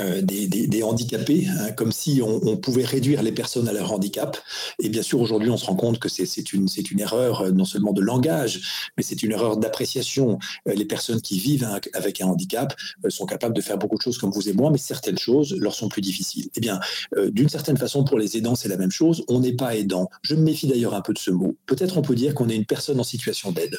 euh, 0.00 0.20
des, 0.20 0.82
handicapés, 0.82 1.46
hein, 1.48 1.72
comme 1.72 1.92
si 1.92 2.20
on, 2.22 2.56
pouvait 2.56 2.84
réduire 2.84 3.22
les 3.22 3.32
personnes 3.32 3.68
à 3.68 3.72
leur 3.72 3.92
handicap. 3.92 4.36
Et 4.80 4.88
bien 4.88 5.02
sûr, 5.02 5.20
aujourd'hui, 5.20 5.48
on 5.48 5.56
se 5.56 5.64
rend 5.64 5.76
compte 5.76 5.98
que 5.98 6.08
c'est 6.08 6.52
une, 6.52 6.68
erreur 6.98 7.52
non 7.52 7.64
seulement 7.64 7.92
de 7.92 8.02
langage, 8.02 8.90
mais 8.96 9.02
c'est 9.02 9.22
une 9.22 9.32
erreur 9.32 9.56
d'appréciation. 9.56 10.38
les 10.66 10.84
personnes 10.84 11.20
qui 11.20 11.38
vivent 11.38 11.68
avec 11.94 12.20
un 12.20 12.26
handicap 12.26 12.74
sont 13.08 13.26
capables 13.26 13.54
de 13.54 13.60
faire 13.60 13.78
beaucoup 13.78 13.96
de 13.96 14.02
choses 14.02 14.18
comme 14.18 14.30
vous 14.30 14.48
et 14.48 14.52
moi, 14.52 14.70
mais 14.70 14.78
certaines 14.78 15.18
choses 15.18 15.54
leur 15.54 15.74
sont 15.74 15.88
plus 15.88 16.02
difficiles. 16.02 16.48
Eh 16.56 16.60
bien, 16.60 16.80
d'une 17.28 17.48
certaine 17.48 17.76
façon, 17.76 18.04
pour 18.04 18.18
les 18.18 18.36
aidants, 18.36 18.56
c'est 18.56 18.68
la 18.68 18.76
même 18.76 18.90
chose. 18.90 19.24
On 19.28 19.40
n'est 19.40 19.54
pas 19.54 19.76
aidant. 19.76 20.10
Je 20.22 20.34
me 20.34 20.42
méfie 20.42 20.66
d'ailleurs 20.66 20.94
un 20.94 21.00
peu 21.02 21.12
de 21.12 21.18
ce 21.18 21.30
mot. 21.30 21.56
Peut-être 21.66 21.96
on 21.96 22.02
peut 22.02 22.16
dire 22.16 22.34
qu'on 22.34 22.48
est 22.48 22.56
une 22.56 22.66
personne 22.66 22.98
en 23.00 23.04
situation 23.04 23.52
d'aide. 23.52 23.76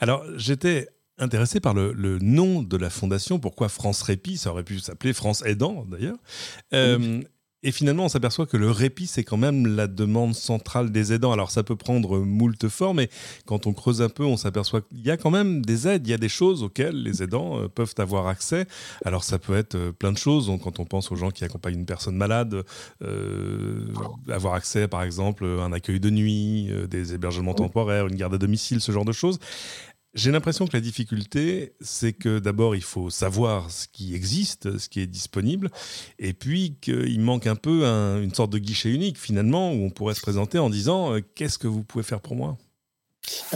Alors, 0.00 0.24
j'étais 0.36 0.88
intéressé 1.18 1.60
par 1.60 1.74
le, 1.74 2.18
nom 2.20 2.62
de 2.62 2.76
la 2.76 2.90
fondation. 2.90 3.38
Pourquoi 3.38 3.68
France 3.68 4.02
Répit 4.02 4.36
Ça 4.38 4.50
aurait 4.50 4.64
pu 4.64 4.78
s'appeler 4.78 5.12
France 5.12 5.42
Aidant, 5.44 5.84
d'ailleurs. 5.88 6.18
Euh, 6.72 7.22
et 7.64 7.72
finalement, 7.72 8.04
on 8.04 8.08
s'aperçoit 8.08 8.46
que 8.46 8.56
le 8.56 8.70
répit, 8.70 9.08
c'est 9.08 9.24
quand 9.24 9.36
même 9.36 9.66
la 9.66 9.88
demande 9.88 10.36
centrale 10.36 10.92
des 10.92 11.12
aidants. 11.12 11.32
Alors, 11.32 11.50
ça 11.50 11.64
peut 11.64 11.74
prendre 11.74 12.20
moult 12.20 12.68
formes, 12.68 12.98
mais 12.98 13.10
quand 13.46 13.66
on 13.66 13.72
creuse 13.72 14.00
un 14.00 14.08
peu, 14.08 14.24
on 14.24 14.36
s'aperçoit 14.36 14.82
qu'il 14.82 15.04
y 15.04 15.10
a 15.10 15.16
quand 15.16 15.32
même 15.32 15.64
des 15.66 15.88
aides, 15.88 16.06
il 16.06 16.10
y 16.10 16.14
a 16.14 16.18
des 16.18 16.28
choses 16.28 16.62
auxquelles 16.62 17.02
les 17.02 17.20
aidants 17.20 17.58
euh, 17.58 17.68
peuvent 17.68 17.94
avoir 17.98 18.28
accès. 18.28 18.66
Alors, 19.04 19.24
ça 19.24 19.40
peut 19.40 19.56
être 19.56 19.74
euh, 19.74 19.90
plein 19.90 20.12
de 20.12 20.18
choses. 20.18 20.52
quand 20.62 20.78
on 20.78 20.84
pense 20.84 21.10
aux 21.10 21.16
gens 21.16 21.32
qui 21.32 21.42
accompagnent 21.42 21.80
une 21.80 21.86
personne 21.86 22.16
malade, 22.16 22.62
avoir 24.28 24.54
accès, 24.54 24.86
par 24.86 25.02
exemple, 25.02 25.44
à 25.44 25.64
un 25.64 25.72
accueil 25.72 25.98
de 25.98 26.10
nuit, 26.10 26.70
des 26.88 27.12
hébergements 27.12 27.54
temporaires, 27.54 28.06
une 28.06 28.14
garde 28.14 28.34
à 28.34 28.38
domicile, 28.38 28.80
ce 28.80 28.92
genre 28.92 29.04
de 29.04 29.12
choses. 29.12 29.40
J'ai 30.18 30.32
l'impression 30.32 30.66
que 30.66 30.76
la 30.76 30.80
difficulté, 30.80 31.74
c'est 31.80 32.12
que 32.12 32.40
d'abord, 32.40 32.74
il 32.74 32.82
faut 32.82 33.08
savoir 33.08 33.70
ce 33.70 33.86
qui 33.86 34.16
existe, 34.16 34.76
ce 34.76 34.88
qui 34.88 34.98
est 34.98 35.06
disponible, 35.06 35.70
et 36.18 36.32
puis 36.32 36.74
qu'il 36.80 37.20
manque 37.20 37.46
un 37.46 37.54
peu 37.54 37.84
une 37.84 38.34
sorte 38.34 38.50
de 38.50 38.58
guichet 38.58 38.90
unique, 38.90 39.16
finalement, 39.16 39.72
où 39.72 39.84
on 39.84 39.90
pourrait 39.90 40.16
se 40.16 40.20
présenter 40.20 40.58
en 40.58 40.70
disant 40.70 41.14
euh, 41.14 41.20
Qu'est-ce 41.36 41.56
que 41.56 41.68
vous 41.68 41.84
pouvez 41.84 42.02
faire 42.02 42.20
pour 42.20 42.34
moi? 42.34 42.58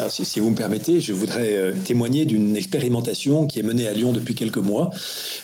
Si, 0.08 0.38
vous 0.38 0.50
me 0.50 0.54
permettez, 0.54 1.00
je 1.00 1.12
voudrais 1.12 1.52
euh, 1.54 1.72
témoigner 1.84 2.26
d'une 2.26 2.54
expérimentation 2.54 3.48
qui 3.48 3.58
est 3.58 3.64
menée 3.64 3.88
à 3.88 3.92
Lyon 3.92 4.12
depuis 4.12 4.36
quelques 4.36 4.58
mois, 4.58 4.90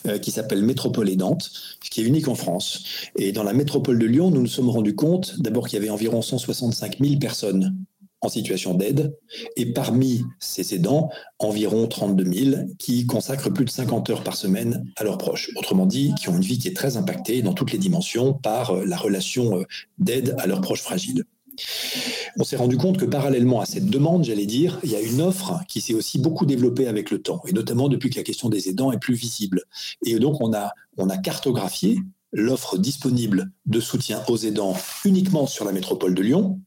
euh, 0.07 0.19
qui 0.19 0.31
s'appelle 0.31 0.63
Métropole 0.63 1.09
aidante, 1.09 1.51
qui 1.91 2.01
est 2.01 2.05
unique 2.05 2.29
en 2.29 2.37
France. 2.37 2.85
Et 3.17 3.33
dans 3.33 3.43
la 3.43 3.55
métropole 3.55 3.99
de 3.99 4.07
Lyon, 4.07 4.31
nous 4.31 4.43
nous 4.43 4.47
sommes 4.47 4.71
rendus 4.71 4.95
compte, 4.95 5.41
d'abord 5.41 5.67
qu'il 5.67 5.81
y 5.81 5.83
avait 5.83 5.91
environ 5.91 6.23
165 6.23 6.99
000 7.01 7.19
personnes 7.19 7.75
en 8.21 8.29
situation 8.29 8.75
d'aide, 8.75 9.17
et 9.57 9.73
parmi 9.73 10.25
ces 10.41 10.75
aidants, 10.75 11.11
environ 11.39 11.87
32 11.87 12.33
000 12.33 12.57
qui 12.79 13.07
consacrent 13.07 13.53
plus 13.53 13.65
de 13.65 13.71
50 13.71 14.11
heures 14.11 14.25
par 14.25 14.37
semaine 14.37 14.85
à 14.97 15.05
leurs 15.05 15.19
proches. 15.19 15.51
Autrement 15.57 15.87
dit, 15.87 16.15
qui 16.19 16.29
ont 16.29 16.37
une 16.37 16.43
vie 16.43 16.59
qui 16.59 16.69
est 16.69 16.77
très 16.77 16.97
impactée 16.97 17.43
dans 17.43 17.55
toutes 17.55 17.73
les 17.73 17.79
dimensions 17.79 18.35
par 18.35 18.73
euh, 18.73 18.85
la 18.85 18.97
relation 18.97 19.61
euh, 19.61 19.65
d'aide 19.99 20.35
à 20.39 20.47
leurs 20.47 20.61
proches 20.61 20.83
fragiles. 20.83 21.25
On 22.39 22.45
s'est 22.45 22.57
rendu 22.57 22.77
compte 22.77 22.99
que 22.99 23.05
parallèlement 23.05 23.61
à 23.61 23.67
cette 23.67 23.87
demande, 23.87 24.25
j'allais 24.25 24.47
dire, 24.47 24.79
il 24.85 24.91
y 24.91 24.97
a 24.97 25.01
une 25.01 25.21
offre 25.21 25.61
qui 25.69 25.81
s'est 25.81 25.95
aussi 25.95 26.19
beaucoup 26.19 26.47
développée 26.47 26.87
avec 26.87 27.11
le 27.11 27.21
temps, 27.21 27.43
et 27.47 27.53
notamment 27.53 27.89
depuis 27.89 28.11
que 28.11 28.17
la 28.17 28.23
question 28.23 28.49
des 28.49 28.69
aidants 28.69 28.93
est 28.93 28.99
plus 28.99 29.15
visible. 29.15 29.63
Et 30.05 30.19
donc, 30.19 30.41
on 30.41 30.53
a, 30.55 30.73
on 30.97 31.09
a 31.09 31.17
cartographié 31.17 31.99
l'offre 32.33 32.79
disponible 32.79 33.51
de 33.67 33.81
soutien 33.81 34.23
aux 34.29 34.37
aidants 34.37 34.77
uniquement 35.05 35.47
sur 35.47 35.65
la 35.65 35.73
métropole 35.73 36.15
de 36.15 36.23
Lyon, 36.23 36.61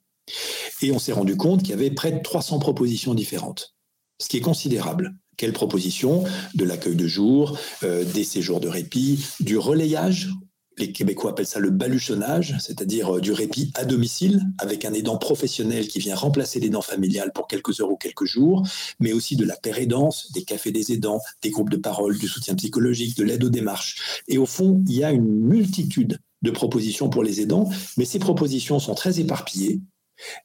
et 0.81 0.91
on 0.91 0.99
s'est 0.99 1.11
rendu 1.11 1.37
compte 1.37 1.61
qu'il 1.61 1.71
y 1.71 1.73
avait 1.73 1.91
près 1.91 2.11
de 2.11 2.19
300 2.19 2.59
propositions 2.59 3.13
différentes, 3.13 3.75
ce 4.19 4.29
qui 4.29 4.37
est 4.37 4.41
considérable. 4.41 5.15
Quelles 5.37 5.53
propositions? 5.53 6.23
De 6.53 6.65
l'accueil 6.65 6.95
de 6.95 7.07
jour, 7.07 7.57
euh, 7.83 8.03
des 8.03 8.23
séjours 8.23 8.59
de 8.59 8.67
répit, 8.67 9.25
du 9.39 9.57
relayage 9.57 10.29
les 10.77 10.91
Québécois 10.91 11.31
appellent 11.31 11.45
ça 11.45 11.59
le 11.59 11.69
baluchonnage, 11.69 12.55
c'est-à-dire 12.59 13.19
du 13.19 13.31
répit 13.31 13.71
à 13.75 13.85
domicile, 13.85 14.41
avec 14.57 14.85
un 14.85 14.93
aidant 14.93 15.17
professionnel 15.17 15.87
qui 15.87 15.99
vient 15.99 16.15
remplacer 16.15 16.59
l'aidant 16.59 16.81
familial 16.81 17.31
pour 17.33 17.47
quelques 17.47 17.79
heures 17.79 17.91
ou 17.91 17.97
quelques 17.97 18.25
jours, 18.25 18.65
mais 18.99 19.13
aussi 19.13 19.35
de 19.35 19.45
la 19.45 19.55
pérédance, 19.55 20.31
des 20.31 20.43
cafés 20.43 20.71
des 20.71 20.91
aidants, 20.93 21.19
des 21.41 21.49
groupes 21.49 21.69
de 21.69 21.77
parole, 21.77 22.17
du 22.17 22.27
soutien 22.27 22.55
psychologique, 22.55 23.17
de 23.17 23.23
l'aide 23.23 23.43
aux 23.43 23.49
démarches. 23.49 24.23
Et 24.27 24.37
au 24.37 24.45
fond, 24.45 24.83
il 24.87 24.95
y 24.95 25.03
a 25.03 25.11
une 25.11 25.27
multitude 25.27 26.19
de 26.41 26.51
propositions 26.51 27.09
pour 27.09 27.23
les 27.23 27.41
aidants, 27.41 27.69
mais 27.97 28.05
ces 28.05 28.19
propositions 28.19 28.79
sont 28.79 28.95
très 28.95 29.19
éparpillées, 29.19 29.81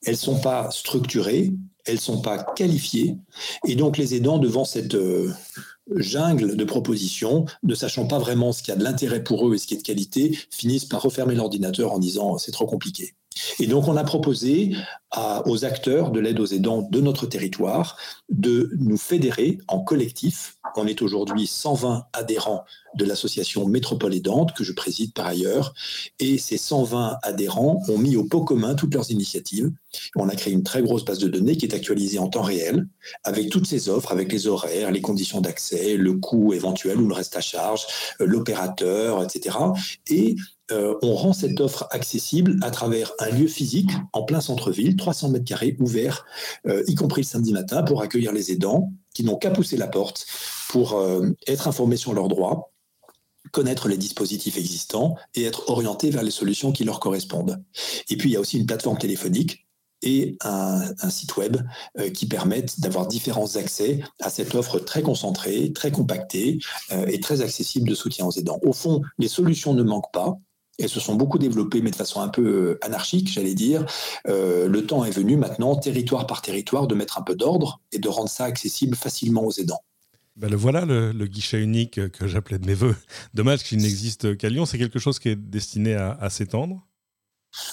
elles 0.04 0.12
ne 0.12 0.18
sont 0.18 0.40
pas 0.40 0.71
structurées, 0.71 1.52
elles 1.85 1.95
ne 1.95 2.00
sont 2.00 2.21
pas 2.21 2.38
qualifiées, 2.38 3.16
et 3.66 3.76
donc 3.76 3.99
les 3.99 4.14
aidants, 4.14 4.38
devant 4.38 4.64
cette 4.64 4.95
euh, 4.95 5.33
jungle 5.95 6.56
de 6.56 6.64
propositions, 6.64 7.47
ne 7.62 7.75
sachant 7.75 8.06
pas 8.06 8.18
vraiment 8.18 8.52
ce 8.52 8.62
qui 8.62 8.73
a 8.73 8.76
de 8.76 8.85
l'intérêt 8.85 9.23
pour 9.23 9.49
eux 9.49 9.54
et 9.54 9.59
ce 9.59 9.66
qui 9.66 9.75
est 9.75 9.78
de 9.78 9.83
qualité, 9.83 10.38
finissent 10.50 10.85
par 10.85 11.02
refermer 11.02 11.35
l'ordinateur 11.35 11.92
en 11.92 11.99
disant 11.99 12.38
c'est 12.38 12.52
trop 12.52 12.66
compliqué. 12.66 13.14
Et 13.59 13.67
donc, 13.67 13.89
on 13.89 13.97
a 13.97 14.05
proposé 14.05 14.73
aux 15.47 15.65
acteurs 15.65 16.11
de 16.11 16.21
l'aide 16.21 16.41
aux 16.41 16.47
aidants 16.47 16.83
de 16.83 17.01
notre 17.01 17.27
territoire 17.27 17.97
de 18.29 18.71
nous 18.79 18.99
fédérer 18.99 19.59
en 19.69 19.81
collectif. 19.81 20.59
On 20.77 20.87
est 20.87 21.01
aujourd'hui 21.01 21.47
120 21.47 22.07
adhérents 22.13 22.65
de 22.97 23.05
l'association 23.05 23.67
Métropole 23.67 24.15
Aidante, 24.15 24.53
que 24.55 24.65
je 24.65 24.73
préside 24.73 25.15
par 25.15 25.27
ailleurs. 25.27 25.73
Et 26.19 26.37
ces 26.37 26.59
120 26.59 27.19
adhérents 27.23 27.83
ont 27.89 27.99
mis 27.99 28.17
au 28.17 28.25
pot 28.25 28.43
commun 28.43 28.75
toutes 28.75 28.93
leurs 28.95 29.11
initiatives. 29.11 29.71
On 30.17 30.29
a 30.29 30.35
créé 30.35 30.53
une 30.53 30.65
très 30.65 30.83
grosse 30.83 31.05
base 31.05 31.19
de 31.19 31.29
données 31.29 31.57
qui 31.57 31.65
est 31.65 31.75
actualisée 31.75 32.19
en 32.19 32.29
temps 32.29 32.43
réel, 32.43 32.87
avec 33.25 33.49
toutes 33.49 33.67
ces 33.67 33.89
offres, 33.89 34.13
avec 34.13 34.31
les 34.33 34.49
horaires, 34.49 34.91
les 34.91 35.01
conditions 35.01 35.41
d'accès, 35.41 35.97
le 35.97 36.15
coût 36.15 36.53
éventuel 36.53 37.01
ou 37.01 37.09
le 37.09 37.15
reste 37.15 37.37
à 37.37 37.41
charge, 37.41 37.87
euh, 38.21 38.27
l'opérateur, 38.27 39.23
etc. 39.23 39.57
Et 40.09 40.37
euh, 40.73 40.97
on 41.03 41.15
rend 41.15 41.33
cette 41.33 41.61
offre 41.61 41.87
accessible 41.91 42.59
à 42.63 42.71
travers 42.71 43.13
un 43.21 43.31
lieu 43.31 43.47
physique 43.47 43.91
en 44.13 44.25
plein 44.25 44.41
centre-ville, 44.41 44.97
300 44.97 45.31
mètres 45.31 45.45
carrés, 45.45 45.77
ouvert, 45.79 46.27
euh, 46.67 46.83
y 46.89 46.95
compris 46.95 47.23
le 47.23 47.27
samedi 47.27 47.53
matin, 47.53 47.83
pour 47.83 48.03
accueillir 48.03 48.33
les 48.33 48.51
aidants 48.51 48.93
qui 49.15 49.23
n'ont 49.23 49.37
qu'à 49.37 49.51
pousser 49.51 49.77
la 49.77 49.87
porte 49.87 50.27
pour 50.69 50.95
euh, 50.95 51.31
être 51.47 51.69
informés 51.69 51.97
sur 51.97 52.15
leurs 52.15 52.29
droits, 52.29 52.73
connaître 53.53 53.89
les 53.89 53.97
dispositifs 53.97 54.57
existants 54.57 55.15
et 55.35 55.45
être 55.45 55.71
orientés 55.71 56.11
vers 56.11 56.25
les 56.25 56.33
solutions 56.33 56.73
qui 56.73 56.85
leur 56.85 56.99
correspondent. 56.99 57.63
Et 58.11 58.17
puis, 58.17 58.31
il 58.31 58.33
y 58.33 58.37
a 58.37 58.41
aussi 58.41 58.59
une 58.59 58.67
plateforme 58.67 58.99
téléphonique 58.99 59.67
et 60.03 60.37
un, 60.43 60.83
site 61.09 61.37
web 61.37 61.57
qui 62.13 62.27
permettent 62.27 62.81
d'avoir 62.81 63.07
différents 63.07 63.57
accès 63.57 64.01
à 64.21 64.29
cette 64.29 64.55
offre 64.55 64.79
très 64.79 65.01
concentrée, 65.01 65.73
très 65.73 65.91
compactée 65.91 66.59
et 67.09 67.19
très 67.19 67.41
accessible 67.41 67.89
de 67.89 67.95
soutien 67.95 68.27
aux 68.27 68.33
aidants. 68.33 68.61
Au 68.63 68.75
fond, 68.75 69.01
les 69.19 69.29
solutions 69.29 69.73
ne 69.73 69.83
manquent 69.83 70.13
pas 70.13 70.39
et 70.78 70.88
se 70.88 71.00
sont 71.00 71.14
beaucoup 71.14 71.38
développées, 71.38 71.80
mais 71.80 71.90
de 71.90 71.97
façon 71.97 72.21
un 72.21 72.28
peu 72.28 72.42
euh, 72.42 72.78
anarchique, 72.83 73.30
j'allais 73.33 73.54
dire. 73.54 73.87
Euh, 74.28 74.68
le 74.68 74.87
temps 74.87 75.04
est 75.04 75.11
venu 75.11 75.37
maintenant, 75.37 75.76
territoire 75.76 76.26
par 76.26 76.42
territoire, 76.42 76.87
de 76.87 76.95
mettre 76.95 77.18
un 77.18 77.23
peu 77.23 77.35
d'ordre 77.35 77.80
et 77.92 77.99
de 77.99 78.09
rendre 78.09 78.28
ça 78.28 78.45
accessible 78.45 78.97
facilement 78.97 79.45
aux 79.45 79.52
aidants. 79.52 79.83
Ben 80.37 80.50
le 80.50 80.56
voilà, 80.56 80.85
le, 80.85 81.12
guichet 81.26 81.62
unique 81.62 82.11
que 82.11 82.26
j'appelais 82.26 82.59
de 82.59 82.66
mes 82.66 82.75
voeux. 82.75 82.97
Dommage 83.35 83.62
qu'il 83.62 83.78
n'existe 83.78 84.37
qu'à 84.37 84.50
Lyon. 84.50 84.66
C'est 84.66 84.76
quelque 84.76 84.99
chose 84.99 85.18
qui 85.18 85.30
est 85.30 85.37
destiné 85.37 85.95
à 85.95 86.28
s'étendre 86.28 86.87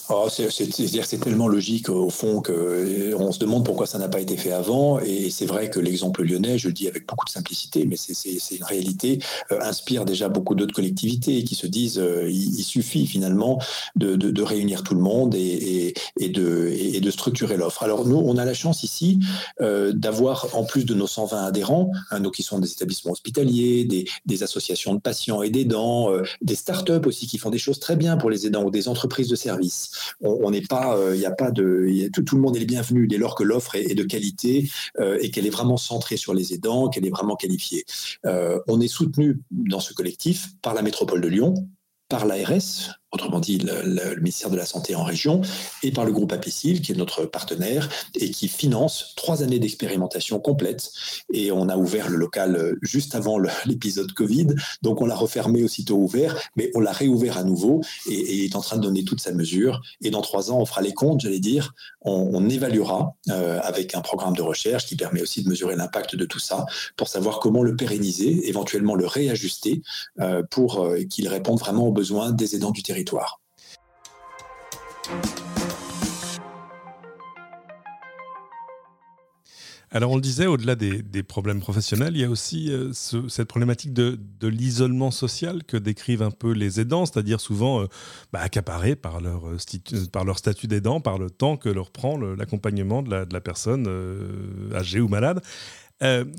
Oh, 0.09 0.27
c'est 0.29 1.19
tellement 1.19 1.47
logique 1.47 1.89
au 1.89 2.09
fond 2.09 2.41
qu'on 2.41 2.53
euh, 2.53 3.31
se 3.31 3.39
demande 3.39 3.65
pourquoi 3.65 3.85
ça 3.85 3.97
n'a 3.97 4.09
pas 4.09 4.19
été 4.19 4.37
fait 4.37 4.51
avant. 4.51 4.99
Et 4.99 5.29
c'est 5.29 5.45
vrai 5.45 5.69
que 5.69 5.79
l'exemple 5.79 6.23
lyonnais, 6.23 6.57
je 6.57 6.67
le 6.67 6.73
dis 6.73 6.87
avec 6.87 7.07
beaucoup 7.07 7.25
de 7.25 7.31
simplicité, 7.31 7.85
mais 7.85 7.95
c'est 7.97 8.55
une 8.55 8.63
réalité, 8.63 9.19
euh, 9.51 9.59
inspire 9.61 10.05
déjà 10.05 10.29
beaucoup 10.29 10.55
d'autres 10.55 10.73
collectivités 10.73 11.43
qui 11.43 11.55
se 11.55 11.67
disent 11.67 11.99
euh, 11.99 12.29
il, 12.29 12.63
suffit 12.63 13.07
finalement 13.07 13.59
de, 13.95 14.41
réunir 14.41 14.83
tout 14.83 14.95
le 14.95 15.01
monde 15.01 15.35
et, 15.35 15.93
de, 16.19 17.11
structurer 17.11 17.57
l'offre. 17.57 17.83
Alors 17.83 18.05
nous, 18.05 18.17
on 18.17 18.37
a 18.37 18.45
la 18.45 18.53
chance 18.53 18.83
ici 18.83 19.19
d'avoir, 19.59 20.47
en 20.53 20.63
plus 20.63 20.85
de 20.85 20.93
nos 20.93 21.07
120 21.07 21.43
adhérents, 21.45 21.91
hein, 22.09 22.19
nous 22.19 22.31
qui 22.31 22.41
sont 22.41 22.59
des 22.59 22.71
établissements 22.71 23.11
hospitaliers, 23.11 23.85
des, 24.25 24.43
associations 24.43 24.95
de 24.95 24.99
patients 24.99 25.43
et 25.43 25.49
d'aidants, 25.49 26.09
des 26.41 26.55
start-up 26.55 27.05
aussi 27.05 27.27
qui 27.27 27.37
font 27.37 27.49
des 27.49 27.57
choses 27.57 27.79
très 27.79 27.95
bien 27.95 28.17
pour 28.17 28.29
les 28.29 28.47
aidants 28.47 28.63
ou 28.63 28.71
des 28.71 28.87
entreprises 28.87 29.27
de 29.27 29.35
services 29.35 29.72
on 30.21 30.51
n'est 30.51 30.61
pas, 30.61 30.95
il 30.97 31.01
euh, 31.01 31.17
n'y 31.17 31.25
a 31.25 31.31
pas 31.31 31.51
de, 31.51 32.09
tout, 32.13 32.35
le 32.35 32.41
monde 32.41 32.55
est 32.55 32.59
le 32.59 32.65
bienvenu 32.65 33.07
dès 33.07 33.17
lors 33.17 33.35
que 33.35 33.43
l'offre 33.43 33.75
est, 33.75 33.95
de 33.95 34.03
qualité 34.03 34.69
euh, 34.99 35.17
et 35.21 35.31
qu'elle 35.31 35.45
est 35.45 35.51
vraiment 35.51 35.77
centrée 35.77 36.17
sur 36.17 36.33
les 36.33 36.53
aidants, 36.53 36.89
qu'elle 36.89 37.05
est 37.05 37.11
vraiment 37.11 37.35
qualifiée. 37.35 37.85
Euh, 38.25 38.59
on 38.67 38.81
est 38.81 38.87
soutenu 38.87 39.39
dans 39.51 39.79
ce 39.79 39.93
collectif 39.93 40.49
par 40.61 40.73
la 40.73 40.81
métropole 40.81 41.21
de 41.21 41.27
Lyon, 41.27 41.53
par 42.09 42.25
l'ARS, 42.25 42.99
autrement 43.13 43.39
dit 43.39 43.59
le, 43.59 44.15
ministère 44.15 44.49
de 44.49 44.57
la 44.57 44.65
Santé 44.65 44.95
en 44.95 45.03
région, 45.03 45.41
et 45.83 45.91
par 45.91 46.03
le 46.03 46.11
groupe 46.11 46.31
Apicil, 46.31 46.81
qui 46.81 46.91
est 46.91 46.95
notre 46.95 47.25
partenaire, 47.25 47.87
et 48.15 48.31
qui 48.31 48.47
finance 48.47 49.13
trois 49.15 49.43
années 49.43 49.59
d'expérimentation 49.59 50.39
complète. 50.39 50.91
Et 51.31 51.51
on 51.51 51.69
a 51.69 51.77
ouvert 51.77 52.09
le 52.09 52.17
local 52.17 52.55
euh, 52.55 52.79
juste 52.81 53.15
avant 53.15 53.37
l'épisode 53.65 54.11
Covid, 54.13 54.47
donc 54.81 55.01
on 55.01 55.05
l'a 55.05 55.15
refermé 55.15 55.63
aussitôt 55.63 55.95
ouvert, 55.95 56.35
mais 56.55 56.71
on 56.73 56.79
l'a 56.79 56.91
réouvert 56.91 57.37
à 57.37 57.43
nouveau, 57.43 57.81
et, 58.09 58.13
et, 58.13 58.45
est 58.45 58.55
en 58.55 58.61
train 58.61 58.77
de 58.77 58.81
donner 58.81 59.03
toute 59.03 59.21
sa 59.21 59.31
mesure. 59.31 59.81
Et 60.01 60.09
dans 60.09 60.21
trois 60.21 60.51
ans, 60.51 60.59
on 60.59 60.65
fera 60.65 60.81
les 60.81 60.93
comptes, 60.93 61.21
j'allais 61.21 61.39
dire, 61.39 61.73
on, 62.01 62.49
évaluera 62.49 63.15
euh, 63.29 63.59
avec 63.63 63.95
un 63.95 64.01
programme 64.01 64.35
de 64.35 64.41
recherche 64.41 64.85
qui 64.85 64.97
permet 64.97 65.21
aussi 65.21 65.43
de 65.43 65.49
mesurer 65.49 65.75
l'impact 65.75 66.15
de 66.15 66.25
tout 66.25 66.39
ça, 66.39 66.65
pour 66.97 67.07
savoir 67.07 67.39
comment 67.39 67.63
le 67.63 67.75
pérenniser, 67.75 68.49
éventuellement 68.49 68.95
le 68.95 69.05
réajuster, 69.05 69.81
euh, 70.19 70.43
pour 70.49 70.85
qu'il 71.09 71.27
réponde 71.29 71.59
vraiment 71.59 71.87
aux 71.87 71.91
besoins 71.91 72.31
des 72.31 72.55
aidants 72.55 72.71
du 72.71 72.83
territoire. 72.83 73.02
Alors 79.95 80.11
on 80.11 80.15
le 80.15 80.21
disait, 80.21 80.47
au-delà 80.47 80.73
des, 80.75 81.23
problèmes 81.23 81.59
professionnels, 81.59 82.15
il 82.15 82.21
y 82.21 82.23
a 82.23 82.29
aussi 82.29 82.71
euh, 82.71 82.91
cette 82.93 83.47
problématique 83.47 83.93
de, 83.93 84.17
l'isolement 84.41 85.11
social 85.11 85.63
que 85.63 85.77
décrivent 85.77 86.23
un 86.23 86.31
peu 86.31 86.51
les 86.51 86.79
aidants, 86.79 87.05
c'est-à-dire 87.05 87.39
souvent 87.39 87.81
euh, 87.81 87.85
bah, 88.31 88.39
accaparés 88.39 88.95
par 88.95 89.21
leur, 89.21 89.47
euh, 89.47 89.57
par 90.11 90.25
leur 90.25 90.39
statut 90.39 90.67
d'aidant, 90.67 90.99
par 90.99 91.19
le 91.19 91.29
temps 91.29 91.57
que 91.57 91.69
leur 91.69 91.91
prend 91.91 92.17
l'accompagnement 92.17 93.03
de 93.03 93.11
la, 93.11 93.25
de 93.25 93.33
la, 93.33 93.41
personne 93.41 93.87
âgée 94.73 94.99
ou 94.99 95.07
malade. 95.07 95.41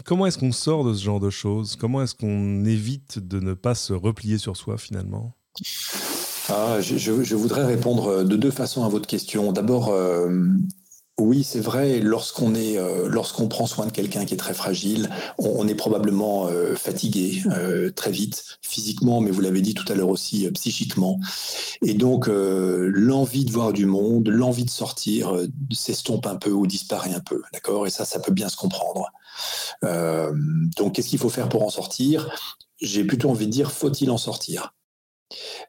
comment 0.04 0.26
est-ce 0.26 0.38
qu'on 0.38 0.52
sort 0.52 0.85
de 0.85 0.92
ce 0.92 1.04
genre 1.04 1.21
de 1.21 1.30
choses? 1.30 1.76
Comment 1.76 2.02
est-ce 2.02 2.16
qu'on 2.16 2.64
évite 2.64 3.21
de 3.21 3.38
ne 3.38 3.54
pas 3.54 3.76
se 3.76 3.92
replier 3.92 4.38
sur 4.38 4.56
soi 4.56 4.78
finalement? 4.78 5.37
Ah, 6.49 6.79
je, 6.81 7.35
voudrais 7.35 7.65
répondre 7.65 8.23
de 8.23 8.37
deux 8.37 8.51
façons 8.51 8.85
à 8.85 8.89
votre 8.89 9.07
question. 9.07 9.51
D'abord, 9.53 9.89
euh, 9.89 10.47
oui, 11.19 11.43
c'est 11.43 11.61
vrai, 11.61 12.01
lorsqu'on 12.01 12.55
est, 12.55 12.77
euh, 12.77 13.09
lorsqu'on 13.09 13.49
prend 13.49 13.67
soin 13.67 13.87
de 13.87 13.93
quelqu'un 13.93 14.27
qui 14.27 14.35
est 14.35 14.39
très 14.39 14.53
fragile, 14.53 15.09
on, 15.39 15.67
est 15.69 15.75
probablement 15.75 16.47
euh, 16.49 16.75
fatigué 16.75 17.43
très 17.97 18.11
vite, 18.11 18.45
physiquement, 18.61 19.23
mais 19.23 19.31
vous 19.31 19.41
l'avez 19.41 19.63
dit 19.63 19.73
tout 19.73 19.91
à 19.91 19.95
l'heure 19.95 20.11
aussi, 20.11 20.51
psychiquement. 20.51 21.19
Et 21.81 21.95
donc, 21.95 22.29
l'envie 22.29 23.47
de 23.47 23.51
voir 23.51 23.73
du 23.73 23.87
monde, 23.87 24.29
l'envie 24.29 24.67
de 24.67 24.71
sortir 24.71 25.35
s'estompe 25.71 26.27
un 26.27 26.37
peu 26.37 26.51
ou 26.51 26.67
disparaît 26.67 27.15
un 27.15 27.21
peu, 27.21 27.41
d'accord? 27.55 27.87
Et 27.87 27.91
ça, 27.91 28.05
ça 28.05 28.19
peut 28.19 28.33
bien 28.33 28.51
se 28.51 28.57
comprendre. 28.57 29.11
donc, 29.83 30.95
qu'est-ce 30.95 31.09
qu'il 31.09 31.19
faut 31.19 31.31
faire 31.31 31.49
pour 31.49 31.65
en 31.65 31.71
sortir? 31.71 32.29
J'ai 32.83 33.05
plutôt 33.05 33.31
envie 33.31 33.47
de 33.47 33.53
dire, 33.53 33.73
faut-il 33.73 34.11
en 34.11 34.19
sortir? 34.19 34.75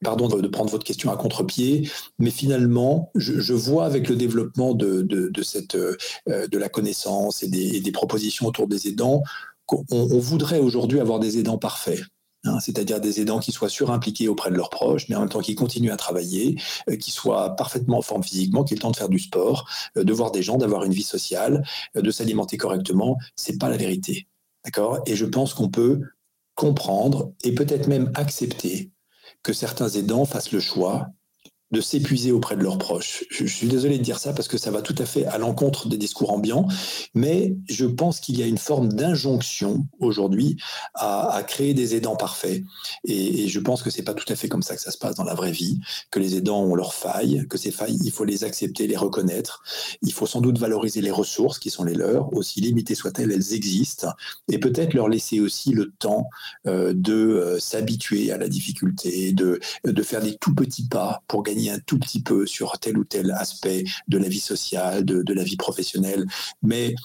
Pardon 0.03 0.27
de, 0.27 0.47
prendre 0.47 0.69
votre 0.69 0.83
question 0.83 1.11
à 1.11 1.17
contre-pied, 1.17 1.89
mais 2.19 2.29
finalement, 2.29 3.11
je, 3.15 3.53
vois 3.53 3.85
avec 3.85 4.09
le 4.09 4.15
développement 4.15 4.73
de, 4.73 5.31
cette, 5.43 5.75
euh, 5.75 5.95
de 6.25 6.57
la 6.57 6.69
connaissance 6.69 7.43
et 7.43 7.47
des, 7.47 7.91
propositions 7.91 8.47
autour 8.47 8.67
des 8.67 8.87
aidants 8.87 9.23
qu'on 9.65 9.85
voudrait 10.19 10.59
aujourd'hui 10.59 10.99
avoir 10.99 11.19
des 11.19 11.39
aidants 11.39 11.57
parfaits. 11.57 12.01
Hein, 12.43 12.59
c'est-à-dire 12.59 13.01
des 13.01 13.21
aidants 13.21 13.39
qui 13.39 13.51
soient 13.51 13.69
surimpliqués 13.69 14.27
auprès 14.27 14.51
de 14.51 14.55
leurs 14.55 14.69
proches, 14.69 15.09
mais 15.09 15.15
en 15.15 15.21
même 15.21 15.29
temps 15.29 15.41
qui 15.41 15.55
continuent 15.55 15.91
à 15.91 15.97
travailler, 15.97 16.59
euh, 16.89 16.95
qui 16.95 17.09
soient 17.09 17.55
parfaitement 17.55 17.97
en 17.97 18.01
forme 18.03 18.23
physiquement, 18.23 18.63
qui 18.63 18.73
aient 18.73 18.77
le 18.77 18.81
temps 18.81 18.91
de 18.91 18.95
faire 18.95 19.09
du 19.09 19.17
sport, 19.17 19.67
euh, 19.97 20.03
de 20.03 20.13
voir 20.13 20.31
des 20.31 20.43
gens, 20.43 20.57
d'avoir 20.57 20.83
une 20.83 20.93
vie 20.93 21.03
sociale, 21.03 21.63
de 21.95 22.11
s'alimenter 22.11 22.57
correctement. 22.57 23.17
C'est 23.35 23.57
pas 23.57 23.69
la 23.69 23.77
vérité, 23.77 24.27
d'accord? 24.63 24.99
Et 25.07 25.15
je 25.15 25.25
pense 25.25 25.55
qu'on 25.55 25.69
peut 25.69 26.01
comprendre 26.53 27.33
et 27.43 27.53
peut-être 27.55 27.87
même 27.87 28.11
accepter 28.13 28.91
que 29.45 29.53
certains 29.53 29.89
aidants 29.89 30.25
fassent 30.25 30.51
le 30.51 30.59
choix 30.59 31.11
de 31.71 31.81
s'épuiser 31.81 32.31
auprès 32.31 32.55
de 32.55 32.61
leurs 32.61 32.77
proches. 32.77 33.23
Je, 33.29 33.45
suis 33.45 33.67
désolé 33.67 33.97
de 33.97 34.03
dire 34.03 34.19
ça 34.19 34.33
parce 34.33 34.47
que 34.47 34.57
ça 34.57 34.69
va 34.69 34.81
tout 34.81 34.95
à 34.99 35.05
fait 35.05 35.25
à 35.25 35.37
l'encontre 35.37 35.89
des 35.89 35.97
discours 35.97 36.31
ambiants, 36.31 36.67
mais 37.15 37.55
je 37.67 37.85
pense 37.85 38.19
qu'il 38.19 38.39
y 38.39 38.43
a 38.43 38.45
une 38.45 38.59
forme 38.59 38.93
d'injonction 38.93 39.87
aujourd'hui 39.99 40.57
à, 40.93 41.43
créer 41.47 41.73
des 41.73 41.95
aidants 41.95 42.15
parfaits. 42.15 42.63
Et, 43.03 43.47
je 43.47 43.59
pense 43.59 43.83
que 43.83 43.89
c'est 43.89 44.03
pas 44.03 44.13
tout 44.13 44.31
à 44.31 44.35
fait 44.35 44.47
comme 44.47 44.61
ça 44.61 44.75
que 44.75 44.81
ça 44.81 44.91
se 44.91 44.97
passe 44.97 45.15
dans 45.15 45.23
la 45.23 45.33
vraie 45.33 45.51
vie, 45.51 45.79
que 46.11 46.19
les 46.19 46.35
aidants 46.35 46.63
ont 46.63 46.75
leurs 46.75 46.93
failles, 46.93 47.45
que 47.49 47.57
ces 47.57 47.71
failles, 47.71 47.97
il 48.03 48.11
faut 48.11 48.25
les 48.25 48.43
accepter, 48.43 48.87
les 48.87 48.97
reconnaître. 48.97 49.63
Il 50.01 50.13
faut 50.13 50.27
sans 50.27 50.41
doute 50.41 50.59
valoriser 50.59 51.01
les 51.01 51.11
ressources 51.11 51.57
qui 51.57 51.69
sont 51.69 51.83
les 51.83 51.95
leurs, 51.95 52.31
aussi 52.33 52.61
limitées 52.61 52.95
soient-elles, 52.95 53.31
elles 53.31 53.53
existent, 53.53 54.13
et 54.51 54.59
peut-être 54.59 54.93
leur 54.93 55.09
laisser 55.09 55.39
aussi 55.39 55.71
le 55.71 55.91
temps 55.97 56.29
euh, 56.67 56.93
de 56.95 57.13
euh, 57.13 57.59
s'habituer 57.59 58.31
à 58.31 58.37
la 58.37 58.49
difficulté, 58.49 59.31
de, 59.33 59.59
de 59.83 60.03
faire 60.03 60.21
des 60.21 60.35
tout 60.37 60.53
petits 60.53 60.87
pas 60.87 61.23
pour 61.27 61.43
gagner 61.43 61.54
un 61.69 61.79
tout 61.79 61.99
petit 61.99 62.21
peu 62.21 62.45
sur 62.45 62.77
tel 62.79 62.97
ou 62.97 63.03
tel 63.03 63.31
aspect 63.31 63.83
de 64.07 64.17
la 64.17 64.27
vie 64.27 64.39
sociale, 64.39 65.05
de, 65.05 65.33
la 65.33 65.43
vie 65.43 65.57
professionnelle, 65.57 66.25
mais 66.61 66.95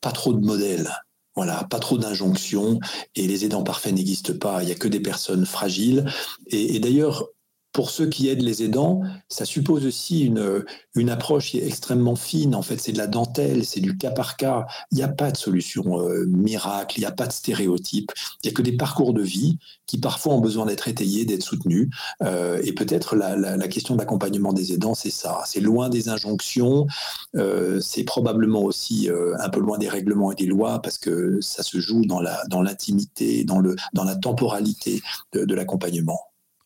pas 0.00 0.12
trop 0.12 0.32
de 0.32 0.44
modèles. 0.44 0.90
Voilà, 1.36 1.64
pas 1.64 1.80
trop 1.80 1.98
d'injonctions 1.98 2.78
et 3.16 3.26
les 3.26 3.44
aidants 3.44 3.64
parfaits 3.64 3.92
n'existent 3.92 4.38
pas. 4.38 4.62
Il 4.62 4.66
n'y 4.66 4.72
a 4.72 4.76
que 4.76 4.86
des 4.86 5.00
personnes 5.00 5.46
fragiles. 5.46 6.04
et 6.48 6.78
d'ailleurs, 6.78 7.28
pour 7.74 7.90
ceux 7.90 8.06
qui 8.06 8.28
aident 8.28 8.42
les 8.42 8.62
aidants, 8.62 9.02
ça 9.28 9.44
suppose 9.44 9.84
aussi 9.84 10.24
une, 10.24 10.64
une 10.94 11.10
approche 11.10 11.50
qui 11.50 11.58
est 11.58 11.66
extrêmement 11.66 12.14
fine. 12.14 12.54
En 12.54 12.62
fait, 12.62 12.80
c'est 12.80 12.92
de 12.92 12.98
la 12.98 13.08
dentelle, 13.08 13.66
c'est 13.66 13.80
du 13.80 13.98
cas 13.98 14.12
par 14.12 14.36
cas. 14.36 14.64
Il 14.92 14.94
n'y 14.96 15.02
a 15.02 15.08
pas 15.08 15.32
de 15.32 15.36
solution 15.36 16.00
euh, 16.00 16.24
miracle, 16.24 16.98
il 16.98 17.00
n'y 17.00 17.06
a 17.06 17.10
pas 17.10 17.26
de 17.26 17.32
stéréotype. 17.32 18.12
Il 18.42 18.46
n'y 18.46 18.50
a 18.50 18.54
que 18.54 18.62
des 18.62 18.76
parcours 18.76 19.12
de 19.12 19.22
vie 19.22 19.58
qui 19.86 19.98
parfois 19.98 20.34
ont 20.34 20.40
besoin 20.40 20.66
d'être 20.66 20.86
étayés, 20.86 21.24
d'être 21.24 21.42
soutenus. 21.42 21.90
Euh, 22.22 22.60
et 22.62 22.72
peut-être 22.72 23.16
la, 23.16 23.34
la, 23.36 23.68
question 23.68 23.96
d'accompagnement 23.96 24.52
des 24.52 24.72
aidants, 24.72 24.94
c'est 24.94 25.10
ça. 25.10 25.42
C'est 25.44 25.60
loin 25.60 25.88
des 25.88 26.08
injonctions, 26.08 26.86
euh, 27.34 27.80
c'est 27.80 28.04
probablement 28.04 28.62
aussi 28.62 29.08
un 29.40 29.48
peu 29.48 29.58
loin 29.58 29.78
des 29.78 29.88
règlements 29.88 30.30
et 30.30 30.36
des 30.36 30.46
lois 30.46 30.80
parce 30.80 30.96
que 30.96 31.40
ça 31.40 31.64
se 31.64 31.80
joue 31.80 32.04
dans 32.04 32.20
l'intimité, 32.62 33.42
dans, 33.42 33.60
dans, 33.60 33.74
dans 33.94 34.04
la 34.04 34.14
temporalité 34.14 35.02
de 35.32 35.54
l'accompagnement. 35.54 36.20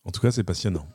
En 0.04 0.10
tout 0.10 0.20
cas, 0.20 0.30
c'est 0.30 0.44
passionnant. 0.44 0.86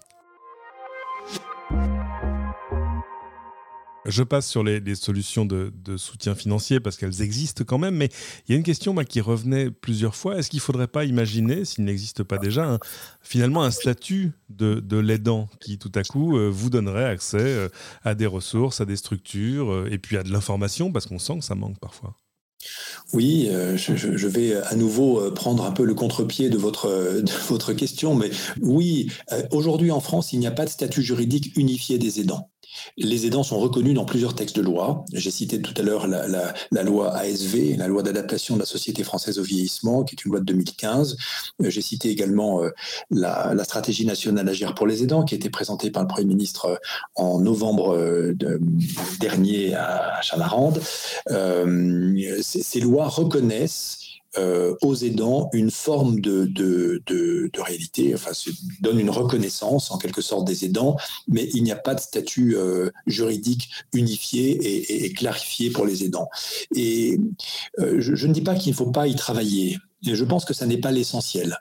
Je 4.05 4.21
passe 4.21 4.49
sur 4.49 4.63
les, 4.63 4.95
solutions 4.95 5.45
de, 5.45 5.71
soutien 5.97 6.35
financier 6.35 6.79
parce 6.79 6.97
qu'elles 6.97 7.21
existent 7.21 7.63
quand 7.65 7.77
même, 7.77 7.95
mais 7.95 8.09
il 8.47 8.51
y 8.51 8.55
a 8.55 8.57
une 8.57 8.63
question 8.63 8.93
qui 8.95 9.21
revenait 9.21 9.71
plusieurs 9.71 10.15
fois. 10.15 10.37
Est-ce 10.37 10.49
qu'il 10.49 10.57
ne 10.57 10.63
faudrait 10.63 10.87
pas 10.87 11.05
imaginer, 11.05 11.63
s'il 11.63 11.85
n'existe 11.85 12.23
pas 12.23 12.37
déjà, 12.37 12.79
finalement 13.21 13.63
un 13.63 13.71
statut 13.71 14.31
de, 14.49 14.97
l'aidant 14.97 15.49
qui 15.61 15.77
tout 15.77 15.91
à 15.95 16.03
coup 16.03 16.37
euh, 16.37 16.49
vous 16.49 16.69
donnerait 16.69 17.05
accès 17.05 17.37
euh, 17.39 17.69
à 18.03 18.13
des 18.13 18.27
ressources, 18.27 18.81
à 18.81 18.85
des 18.85 18.95
structures 18.95 19.71
euh, 19.71 19.89
et 19.89 19.97
puis 19.97 20.17
à 20.17 20.23
de 20.23 20.31
l'information 20.31 20.91
parce 20.91 21.07
qu'on 21.07 21.19
sent 21.19 21.39
que 21.39 21.45
ça 21.45 21.55
manque 21.55 21.79
parfois? 21.79 22.15
Oui, 23.13 23.49
je, 23.75 24.27
vais 24.27 24.55
à 24.55 24.75
nouveau 24.75 25.31
prendre 25.31 25.65
un 25.65 25.71
peu 25.71 25.83
le 25.83 25.93
contre-pied 25.93 26.49
de 26.49 26.57
votre, 26.57 26.87
de 27.21 27.31
votre 27.47 27.73
question, 27.73 28.15
mais 28.15 28.31
oui, 28.61 29.11
aujourd'hui 29.51 29.91
en 29.91 29.99
France, 29.99 30.33
il 30.33 30.39
n'y 30.39 30.47
a 30.47 30.51
pas 30.51 30.65
de 30.65 30.69
statut 30.69 31.03
juridique 31.03 31.55
unifié 31.55 31.97
des 31.97 32.19
aidants. 32.19 32.52
Les 32.97 33.25
aidants 33.25 33.43
sont 33.43 33.59
reconnus 33.59 33.93
dans 33.93 34.05
plusieurs 34.05 34.35
textes 34.35 34.55
de 34.55 34.61
loi. 34.61 35.05
J'ai 35.13 35.31
cité 35.31 35.61
tout 35.61 35.73
à 35.77 35.81
l'heure 35.81 36.07
la, 36.07 36.83
loi 36.83 37.15
ASV, 37.15 37.77
la 37.77 37.87
loi 37.87 38.03
d'adaptation 38.03 38.55
de 38.55 38.59
la 38.59 38.65
société 38.65 39.03
française 39.03 39.39
au 39.39 39.43
vieillissement, 39.43 40.03
qui 40.03 40.15
est 40.15 40.25
une 40.25 40.31
loi 40.31 40.39
de 40.39 40.45
2015. 40.45 41.17
Euh, 41.61 41.69
j'ai 41.69 41.81
cité 41.81 42.09
également 42.09 42.63
euh, 42.63 42.69
la, 43.09 43.63
stratégie 43.63 44.05
nationale 44.05 44.47
Agir 44.49 44.75
pour 44.75 44.87
les 44.87 45.03
aidants, 45.03 45.23
qui 45.23 45.35
a 45.35 45.37
été 45.37 45.49
présentée 45.49 45.89
par 45.89 46.03
le 46.03 46.07
Premier 46.07 46.27
ministre 46.27 46.65
euh, 46.65 46.75
en 47.15 47.39
novembre 47.39 48.33
dernier 49.19 49.73
à 49.75 50.21
Chamarande. 50.21 50.81
ces 52.41 52.79
lois 52.79 53.07
reconnaissent 53.07 54.02
euh, 54.37 54.75
aux 54.81 54.95
aidants 54.95 55.49
une 55.53 55.69
forme 55.69 56.19
de, 56.19 56.45
de, 56.45 57.03
de, 57.05 57.51
de 57.53 57.61
réalité, 57.61 58.15
enfin, 58.15 58.31
donne 58.81 58.99
une 58.99 59.11
reconnaissance 59.11 59.91
en 59.91 59.99
quelque 59.99 60.21
sorte 60.21 60.45
des 60.45 60.65
aidants, 60.65 60.97
mais 61.27 61.49
il 61.53 61.63
n'y 61.63 61.71
a 61.71 61.75
pas 61.75 61.93
de 61.93 61.99
statut 61.99 62.55
euh, 62.55 62.89
juridique 63.05 63.69
unifié 63.93 64.51
et, 64.51 65.05
et, 65.05 65.13
clarifié 65.13 65.69
pour 65.69 65.85
les 65.85 66.03
aidants. 66.03 66.29
Et 66.75 67.19
euh, 67.79 67.97
je, 67.99 68.15
je, 68.15 68.27
ne 68.27 68.33
dis 68.33 68.41
pas 68.41 68.55
qu'il 68.55 68.71
ne 68.71 68.75
faut 68.75 68.91
pas 68.91 69.07
y 69.07 69.15
travailler, 69.15 69.77
je 70.01 70.23
pense 70.23 70.45
que 70.45 70.53
ça 70.53 70.65
n'est 70.65 70.77
pas 70.77 70.91
l'essentiel. 70.91 71.57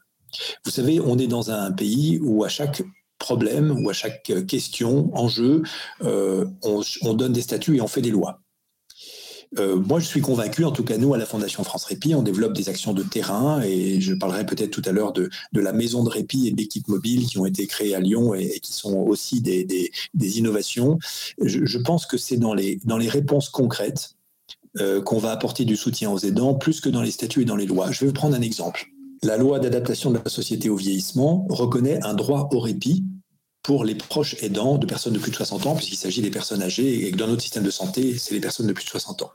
Vous 0.64 0.70
savez, 0.70 0.98
on 0.98 1.18
est 1.18 1.26
dans 1.26 1.50
un 1.50 1.70
pays 1.72 2.18
où 2.22 2.42
à 2.42 2.48
chaque 2.48 2.82
problème 3.18 3.84
ou 3.84 3.90
à 3.90 3.92
chaque 3.92 4.32
question, 4.48 5.14
enjeu, 5.14 5.62
on, 6.00 6.80
on 7.02 7.14
donne 7.14 7.32
des 7.34 7.42
statuts 7.42 7.76
et 7.76 7.80
on 7.80 7.88
fait 7.88 8.02
des 8.02 8.10
lois. 8.10 8.41
Euh, 9.58 9.76
moi, 9.76 10.00
je 10.00 10.06
suis 10.06 10.20
convaincu, 10.20 10.64
en 10.64 10.72
tout 10.72 10.84
cas 10.84 10.96
nous, 10.96 11.12
à 11.12 11.18
la 11.18 11.26
Fondation 11.26 11.62
France 11.64 11.84
Répit, 11.84 12.14
on 12.14 12.22
développe 12.22 12.54
des 12.54 12.68
actions 12.68 12.94
de 12.94 13.02
terrain 13.02 13.60
et 13.62 14.00
je 14.00 14.14
parlerai 14.14 14.46
peut-être 14.46 14.70
tout 14.70 14.82
à 14.84 14.92
l'heure 14.92 15.12
de, 15.12 15.30
la 15.52 15.72
maison 15.72 16.02
de 16.02 16.08
répit 16.08 16.48
et 16.48 16.50
de 16.52 16.56
l'équipe 16.56 16.88
mobile 16.88 17.26
qui 17.26 17.38
ont 17.38 17.46
été 17.46 17.66
créées 17.66 17.94
à 17.94 18.00
Lyon 18.00 18.34
et, 18.34 18.60
qui 18.60 18.72
sont 18.72 18.94
aussi 18.94 19.40
des, 19.40 19.90
innovations. 20.38 20.98
Je, 21.40 21.78
pense 21.78 22.06
que 22.06 22.16
c'est 22.16 22.38
dans 22.38 22.54
les, 22.54 22.78
réponses 23.08 23.50
concrètes 23.50 24.16
euh, 24.78 25.02
qu'on 25.02 25.18
va 25.18 25.32
apporter 25.32 25.64
du 25.64 25.76
soutien 25.76 26.10
aux 26.10 26.18
aidants, 26.18 26.54
plus 26.54 26.80
que 26.80 26.88
dans 26.88 27.02
les 27.02 27.10
statuts 27.10 27.42
et 27.42 27.44
dans 27.44 27.56
les 27.56 27.66
lois. 27.66 27.90
Je 27.90 28.06
vais 28.06 28.12
prendre 28.12 28.34
un 28.34 28.40
exemple. 28.40 28.86
La 29.22 29.36
loi 29.36 29.58
d'adaptation 29.60 30.10
de 30.10 30.18
la 30.18 30.30
société 30.30 30.70
au 30.70 30.76
vieillissement 30.76 31.46
reconnaît 31.50 32.02
un 32.02 32.14
droit 32.14 32.48
au 32.52 32.58
répit 32.58 33.04
pour 33.62 33.84
les 33.84 33.94
proches 33.94 34.36
aidants 34.42 34.78
de 34.78 34.86
personnes 34.86 35.12
de 35.12 35.18
plus 35.18 35.30
de 35.30 35.36
60 35.36 35.66
ans, 35.66 35.76
puisqu'il 35.76 35.96
s'agit 35.96 36.20
des 36.20 36.30
personnes 36.30 36.62
âgées 36.62 37.06
et 37.06 37.12
que 37.12 37.16
dans 37.16 37.28
notre 37.28 37.42
système 37.42 37.62
de 37.62 37.70
santé, 37.70 38.18
c'est 38.18 38.34
les 38.34 38.40
personnes 38.40 38.66
de 38.66 38.72
plus 38.72 38.84
de 38.84 38.90
60 38.90 39.22
ans. 39.22 39.32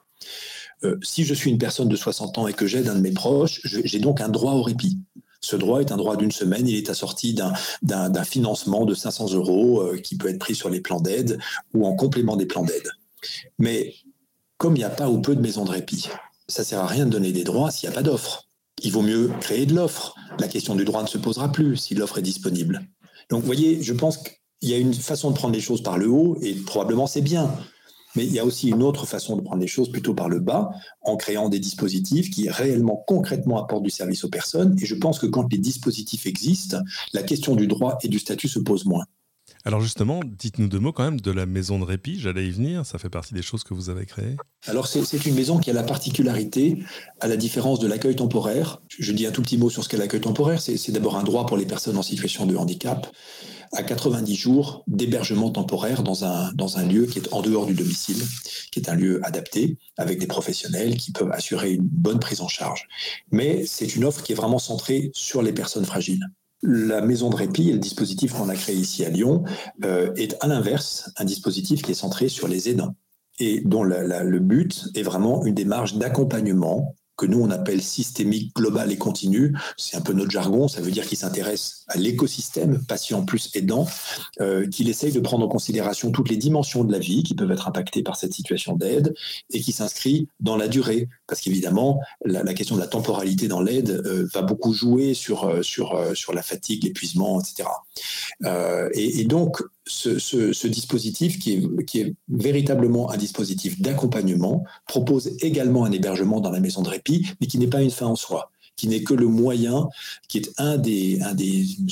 Euh, 0.83 0.97
si 1.01 1.23
je 1.23 1.33
suis 1.33 1.49
une 1.49 1.57
personne 1.57 1.87
de 1.87 1.95
60 1.95 2.37
ans 2.37 2.47
et 2.47 2.53
que 2.53 2.67
j'aide 2.67 2.87
un 2.87 2.95
de 2.95 3.01
mes 3.01 3.11
proches, 3.11 3.61
j'ai 3.63 3.99
donc 3.99 4.21
un 4.21 4.29
droit 4.29 4.53
au 4.53 4.61
répit. 4.61 4.99
Ce 5.39 5.55
droit 5.55 5.79
est 5.79 5.91
un 5.91 5.97
droit 5.97 6.17
d'une 6.17 6.31
semaine. 6.31 6.67
Il 6.67 6.75
est 6.75 6.89
assorti 6.89 7.33
d'un 7.33 8.23
financement 8.23 8.85
de 8.85 8.93
500 8.93 9.33
euros 9.33 9.81
euh, 9.81 9.97
qui 9.97 10.17
peut 10.17 10.27
être 10.27 10.39
pris 10.39 10.55
sur 10.55 10.69
les 10.69 10.81
plans 10.81 10.99
d'aide 10.99 11.39
ou 11.73 11.85
en 11.85 11.95
complément 11.95 12.35
des 12.35 12.45
plans 12.45 12.63
d'aide. 12.63 12.91
Mais 13.59 13.95
comme 14.57 14.75
il 14.75 14.79
n'y 14.79 14.85
a 14.85 14.89
pas 14.89 15.09
ou 15.09 15.21
peu 15.21 15.35
de 15.35 15.41
maisons 15.41 15.65
de 15.65 15.71
répit, 15.71 16.09
ça 16.47 16.63
sert 16.63 16.79
à 16.79 16.87
rien 16.87 17.05
de 17.05 17.11
donner 17.11 17.31
des 17.31 17.43
droits 17.43 17.71
s'il 17.71 17.89
n'y 17.89 17.93
a 17.93 17.95
pas 17.95 18.03
d'offre. 18.03 18.47
Il 18.83 18.91
vaut 18.91 19.01
mieux 19.01 19.31
créer 19.41 19.65
de 19.65 19.73
l'offre. 19.73 20.15
La 20.39 20.47
question 20.47 20.75
du 20.75 20.85
droit 20.85 21.01
ne 21.01 21.07
se 21.07 21.17
posera 21.17 21.51
plus 21.51 21.77
si 21.77 21.95
l'offre 21.95 22.19
est 22.19 22.23
disponible. 22.23 22.87
Donc, 23.29 23.41
vous 23.41 23.45
voyez, 23.45 23.81
je 23.81 23.93
pense 23.93 24.17
qu'il 24.17 24.69
y 24.69 24.73
a 24.73 24.77
une 24.77 24.93
façon 24.93 25.31
de 25.31 25.35
prendre 25.35 25.53
les 25.53 25.61
choses 25.61 25.83
par 25.83 25.97
le 25.97 26.07
haut 26.07 26.37
et 26.41 26.53
probablement 26.53 27.07
c'est 27.07 27.21
bien. 27.21 27.51
Mais 28.15 28.25
il 28.25 28.33
y 28.33 28.39
a 28.39 28.45
aussi 28.45 28.69
une 28.69 28.81
autre 28.81 29.05
façon 29.05 29.35
de 29.35 29.41
prendre 29.41 29.61
les 29.61 29.67
choses 29.67 29.91
plutôt 29.91 30.15
par 30.15 30.27
le 30.27 30.39
bas, 30.39 30.71
en 31.01 31.17
créant 31.17 31.49
des 31.49 31.59
dispositifs 31.59 32.31
qui 32.31 32.49
réellement, 32.49 33.03
concrètement 33.07 33.63
apportent 33.63 33.83
du 33.83 33.91
service 33.91 34.23
aux 34.23 34.29
personnes. 34.29 34.75
Et 34.81 34.85
je 34.85 34.95
pense 34.95 35.19
que 35.19 35.27
quand 35.27 35.51
les 35.51 35.59
dispositifs 35.59 36.25
existent, 36.25 36.79
la 37.13 37.21
question 37.21 37.55
du 37.55 37.67
droit 37.67 37.99
et 38.01 38.07
du 38.07 38.17
statut 38.17 38.47
se 38.47 38.59
pose 38.59 38.85
moins. 38.85 39.05
Alors 39.67 39.81
justement, 39.81 40.21
dites-nous 40.23 40.69
deux 40.69 40.79
mots 40.79 40.93
quand 40.93 41.03
même 41.03 41.19
de 41.19 41.29
la 41.29 41.45
maison 41.45 41.77
de 41.77 41.83
répit, 41.83 42.21
j'allais 42.21 42.47
y 42.47 42.51
venir, 42.51 42.85
ça 42.85 42.99
fait 42.99 43.09
partie 43.09 43.33
des 43.33 43.41
choses 43.41 43.65
que 43.65 43.73
vous 43.73 43.89
avez 43.89 44.05
créées. 44.05 44.37
Alors 44.65 44.87
c'est 44.87 45.25
une 45.25 45.35
maison 45.35 45.59
qui 45.59 45.69
a 45.69 45.73
la 45.73 45.83
particularité, 45.83 46.81
à 47.19 47.27
la 47.27 47.35
différence 47.35 47.79
de 47.79 47.85
l'accueil 47.85 48.15
temporaire, 48.15 48.81
je 48.87 49.11
dis 49.11 49.27
un 49.27 49.31
tout 49.31 49.41
petit 49.41 49.57
mot 49.57 49.69
sur 49.69 49.83
ce 49.83 49.89
qu'est 49.89 49.97
l'accueil 49.97 50.21
temporaire, 50.21 50.61
c'est 50.61 50.91
d'abord 50.93 51.17
un 51.17 51.23
droit 51.23 51.45
pour 51.45 51.57
les 51.57 51.65
personnes 51.65 51.97
en 51.97 52.01
situation 52.01 52.45
de 52.45 52.55
handicap, 52.55 53.13
à 53.73 53.83
90 53.83 54.35
jours 54.35 54.85
d'hébergement 54.87 55.49
temporaire 55.49 56.01
dans 56.01 56.23
un, 56.23 56.53
dans 56.53 56.77
un 56.77 56.85
lieu 56.85 57.05
qui 57.05 57.19
est 57.19 57.33
en 57.33 57.41
dehors 57.41 57.65
du 57.65 57.73
domicile, 57.73 58.23
qui 58.71 58.79
est 58.79 58.87
un 58.87 58.95
lieu 58.95 59.19
adapté, 59.25 59.79
avec 59.97 60.17
des 60.17 60.27
professionnels 60.27 60.95
qui 60.95 61.11
peuvent 61.11 61.33
assurer 61.33 61.73
une 61.73 61.83
bonne 61.83 62.19
prise 62.19 62.39
en 62.39 62.47
charge. 62.47 62.87
Mais 63.33 63.65
c'est 63.65 63.97
une 63.97 64.05
offre 64.05 64.23
qui 64.23 64.31
est 64.31 64.35
vraiment 64.35 64.59
centrée 64.59 65.11
sur 65.13 65.41
les 65.41 65.51
personnes 65.51 65.85
fragiles. 65.85 66.25
La 66.63 67.01
maison 67.01 67.29
de 67.29 67.35
répit, 67.35 67.71
le 67.71 67.79
dispositif 67.79 68.33
qu'on 68.33 68.49
a 68.49 68.55
créé 68.55 68.75
ici 68.75 69.05
à 69.05 69.09
Lyon, 69.09 69.43
euh, 69.83 70.13
est 70.15 70.35
à 70.41 70.47
l'inverse 70.47 71.11
un 71.17 71.25
dispositif 71.25 71.81
qui 71.81 71.91
est 71.91 71.95
centré 71.95 72.29
sur 72.29 72.47
les 72.47 72.69
aidants 72.69 72.95
et 73.39 73.61
dont 73.61 73.83
le 73.83 74.39
but 74.39 74.87
est 74.95 75.03
vraiment 75.03 75.45
une 75.45 75.53
démarche 75.53 75.95
d'accompagnement 75.95 76.95
que 77.17 77.25
nous 77.25 77.41
on 77.41 77.49
appelle 77.49 77.81
systémique, 77.81 78.55
global 78.55 78.91
et 78.91 78.97
continu. 78.97 79.55
C'est 79.75 79.97
un 79.97 80.01
peu 80.01 80.13
notre 80.13 80.29
jargon, 80.29 80.67
ça 80.67 80.81
veut 80.81 80.91
dire 80.91 81.05
qu'il 81.05 81.17
s'intéresse 81.17 81.83
à 81.87 81.97
l'écosystème, 81.97 82.79
patient 82.85 83.25
plus 83.25 83.49
aidant, 83.55 83.87
euh, 84.39 84.67
qu'il 84.67 84.87
essaye 84.87 85.11
de 85.11 85.19
prendre 85.19 85.45
en 85.45 85.49
considération 85.49 86.11
toutes 86.11 86.29
les 86.29 86.37
dimensions 86.37 86.83
de 86.83 86.91
la 86.91 86.99
vie 86.99 87.23
qui 87.23 87.33
peuvent 87.33 87.51
être 87.51 87.67
impactées 87.67 88.03
par 88.03 88.15
cette 88.15 88.33
situation 88.33 88.75
d'aide 88.75 89.15
et 89.49 89.59
qui 89.59 89.71
s'inscrit 89.71 90.29
dans 90.39 90.55
la 90.55 90.67
durée. 90.67 91.09
Parce 91.27 91.41
qu'évidemment, 91.41 91.99
la, 92.23 92.53
question 92.53 92.75
de 92.75 92.81
la 92.81 92.87
temporalité 92.87 93.47
dans 93.47 93.61
l'aide 93.61 94.01
euh, 94.05 94.27
va 94.33 94.41
beaucoup 94.41 94.73
jouer 94.73 95.13
sur, 95.13 95.43
euh, 95.43 95.61
sur, 95.61 95.99
sur 96.15 96.33
la 96.33 96.41
fatigue, 96.41 96.83
l'épuisement, 96.83 97.41
etc. 97.41 97.69
et, 98.93 99.23
donc, 99.25 99.61
ce, 99.85 100.67
dispositif, 100.67 101.39
qui 101.39 101.53
est, 101.53 102.15
véritablement 102.29 103.11
un 103.11 103.17
dispositif 103.17 103.81
d'accompagnement, 103.81 104.63
propose 104.87 105.31
également 105.41 105.85
un 105.85 105.91
hébergement 105.91 106.39
dans 106.39 106.51
la 106.51 106.59
maison 106.59 106.81
de 106.81 106.89
répit, 106.89 107.27
mais 107.41 107.47
qui 107.47 107.57
n'est 107.57 107.67
pas 107.67 107.81
une 107.81 107.91
fin 107.91 108.07
en 108.07 108.15
soi, 108.15 108.51
qui 108.77 108.87
n'est 108.87 109.03
que 109.03 109.13
le 109.13 109.27
moyen, 109.27 109.89
qui 110.27 110.37
est 110.37 110.51
un 110.57 110.77
des, 110.77 111.19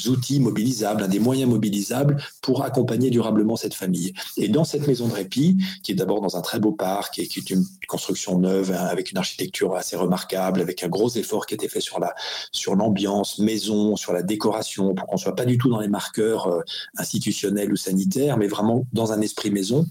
outils 0.08 0.40
mobilisables, 0.40 1.04
un 1.04 1.08
des 1.08 1.20
moyens 1.20 1.50
mobilisables 1.50 2.18
pour 2.42 2.64
accompagner 2.64 3.10
durablement 3.10 3.56
cette 3.56 3.74
famille. 3.74 4.14
Et 4.38 4.48
dans 4.48 4.64
cette 4.64 4.88
maison 4.88 5.08
de 5.08 5.14
répit, 5.14 5.58
qui 5.84 5.92
est 5.92 5.96
d'abord 5.96 6.22
dans 6.22 6.38
un 6.38 6.42
très 6.42 6.60
beau 6.60 6.72
parc 6.72 7.20
et 7.20 7.28
qui 7.28 7.40
est 7.40 7.50
une 7.50 7.66
construction 7.88 8.40
neuve 8.40 8.72
hein, 8.72 8.86
avec 8.86 9.12
une 9.12 9.18
architecture 9.18 9.76
assez 9.76 9.96
remarquable, 9.96 10.62
avec 10.62 10.84
un 10.84 10.88
gros 10.88 11.10
effort 11.10 11.46
qui 11.46 11.56
a 11.56 11.56
été 11.56 11.68
fait 11.68 11.82
sur 11.82 12.00
la 12.00 12.14
sur 12.52 12.76
l'ambiance 12.76 13.40
maison, 13.40 13.96
sur 13.96 14.14
la 14.14 14.22
décoration, 14.22 14.94
pour 14.94 15.08
qu'on 15.08 15.18
soit 15.18 15.36
pas 15.36 15.46
du 15.46 15.58
tout 15.58 15.70
dans 15.70 15.80
les 15.80 15.88
marqueurs 15.88 16.48
euh, 16.48 16.62
institutionnels 16.98 17.72
ou 17.72 17.76
sanitaires, 17.76 18.38
mais 18.38 18.48
vraiment 18.48 18.86
dans 18.94 19.12
un 19.12 19.22
esprit 19.22 19.50
maison. 19.50 19.88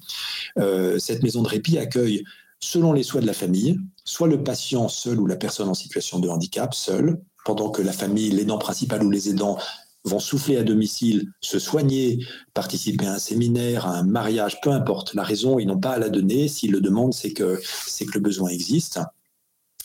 Euh, 0.58 0.98
cette 0.98 1.22
maison 1.22 1.42
de 1.42 1.48
répit 1.48 1.78
accueille 1.78 2.24
selon 2.60 2.92
les 2.92 3.02
souhaits 3.02 3.22
de 3.22 3.26
la 3.26 3.34
famille, 3.34 3.78
soit 4.04 4.28
le 4.28 4.42
patient 4.42 4.88
seul 4.88 5.20
ou 5.20 5.26
la 5.26 5.36
personne 5.36 5.68
en 5.68 5.74
situation 5.74 6.18
de 6.18 6.28
handicap 6.28 6.74
seul, 6.74 7.20
pendant 7.44 7.70
que 7.70 7.82
la 7.82 7.92
famille, 7.92 8.30
l'aidant 8.30 8.58
principal 8.58 9.02
ou 9.02 9.10
les 9.10 9.28
aidants 9.28 9.58
vont 10.04 10.18
souffler 10.18 10.58
à 10.58 10.62
domicile, 10.62 11.30
se 11.40 11.58
soigner, 11.58 12.24
participer 12.52 13.06
à 13.06 13.14
un 13.14 13.18
séminaire, 13.18 13.86
à 13.86 13.96
un 13.96 14.02
mariage, 14.02 14.60
peu 14.62 14.70
importe. 14.70 15.14
La 15.14 15.22
raison, 15.22 15.58
ils 15.58 15.66
n'ont 15.66 15.80
pas 15.80 15.92
à 15.92 15.98
la 15.98 16.10
donner. 16.10 16.48
S'ils 16.48 16.72
le 16.72 16.80
demandent, 16.80 17.14
c'est 17.14 17.32
que, 17.32 17.60
c'est 17.86 18.04
que 18.04 18.12
le 18.14 18.20
besoin 18.20 18.50
existe. 18.50 19.00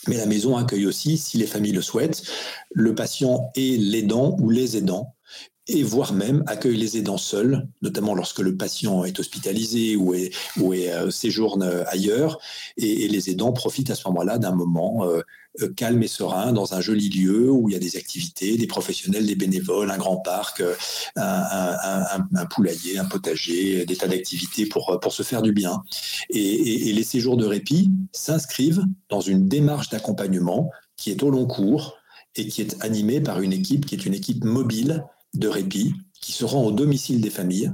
Mais 0.08 0.16
la 0.16 0.26
maison 0.26 0.56
accueille 0.56 0.86
aussi, 0.86 1.18
si 1.18 1.38
les 1.38 1.46
familles 1.46 1.72
le 1.72 1.82
souhaitent, 1.82 2.22
le 2.70 2.94
patient 2.94 3.50
et 3.54 3.76
l'aidant 3.76 4.36
ou 4.38 4.50
les 4.50 4.76
aidants 4.76 5.14
et 5.70 5.82
voire 5.82 6.12
même 6.12 6.42
accueille 6.46 6.76
les 6.76 6.96
aidants 6.98 7.16
seuls, 7.16 7.66
notamment 7.80 8.14
lorsque 8.14 8.40
le 8.40 8.56
patient 8.56 9.04
est 9.04 9.18
hospitalisé 9.18 9.96
ou, 9.96 10.14
est, 10.14 10.30
ou 10.58 10.72
euh, 10.72 11.10
séjourne 11.10 11.62
ailleurs, 11.86 12.38
et, 12.76 13.08
les 13.08 13.30
aidants 13.30 13.52
profitent 13.52 13.90
à 13.90 13.94
ce 13.94 14.06
moment-là 14.08 14.38
d'un 14.38 14.54
moment 14.54 15.04
euh, 15.04 15.20
euh, 15.60 15.72
calme 15.74 16.02
et 16.02 16.08
serein 16.08 16.52
dans 16.52 16.74
un 16.74 16.80
joli 16.80 17.08
lieu 17.08 17.50
où 17.50 17.68
il 17.68 17.72
y 17.72 17.76
a 17.76 17.78
des 17.78 17.96
activités, 17.96 18.56
des 18.56 18.66
professionnels, 18.66 19.26
des 19.26 19.34
bénévoles, 19.36 19.90
un 19.90 19.98
grand 19.98 20.18
parc, 20.18 20.62
un, 21.16 22.46
poulailler, 22.50 22.98
un 22.98 23.04
potager, 23.04 23.84
des 23.86 23.96
tas 23.96 24.08
d'activités 24.08 24.66
pour, 24.66 24.98
pour 25.00 25.12
se 25.12 25.22
faire 25.22 25.42
du 25.42 25.52
bien. 25.52 25.82
Et 26.30 26.92
les 26.92 27.04
séjours 27.04 27.36
de 27.36 27.46
répit 27.46 27.90
s'inscrivent 28.12 28.84
dans 29.08 29.20
une 29.20 29.48
démarche 29.48 29.88
d'accompagnement 29.88 30.70
qui 30.96 31.10
est 31.10 31.22
au 31.22 31.30
long 31.30 31.46
cours 31.46 31.96
et 32.36 32.46
qui 32.46 32.62
est 32.62 32.82
animée 32.82 33.20
par 33.20 33.40
une 33.40 33.52
équipe 33.52 33.86
qui 33.86 33.94
est 33.94 34.06
une 34.06 34.14
équipe 34.14 34.44
mobile 34.44 35.04
de 35.34 35.48
répit 35.48 35.94
qui 36.20 36.32
se 36.32 36.44
rend 36.44 36.64
au 36.64 36.72
domicile 36.72 37.20
des 37.20 37.30
familles 37.30 37.72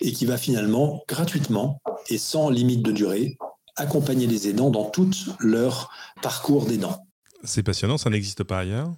et 0.00 0.12
qui 0.12 0.26
va 0.26 0.36
finalement 0.36 1.02
gratuitement 1.08 1.80
et 2.08 2.18
sans 2.18 2.50
limite 2.50 2.82
de 2.82 2.92
durée 2.92 3.36
accompagner 3.76 4.26
les 4.26 4.48
aidants 4.48 4.70
dans 4.70 4.88
tout 4.90 5.10
leur 5.40 5.90
parcours 6.22 6.66
d'aidant. 6.66 7.04
C'est 7.44 7.62
passionnant, 7.62 7.98
ça 7.98 8.10
n'existe 8.10 8.44
pas 8.44 8.60
ailleurs 8.60 8.92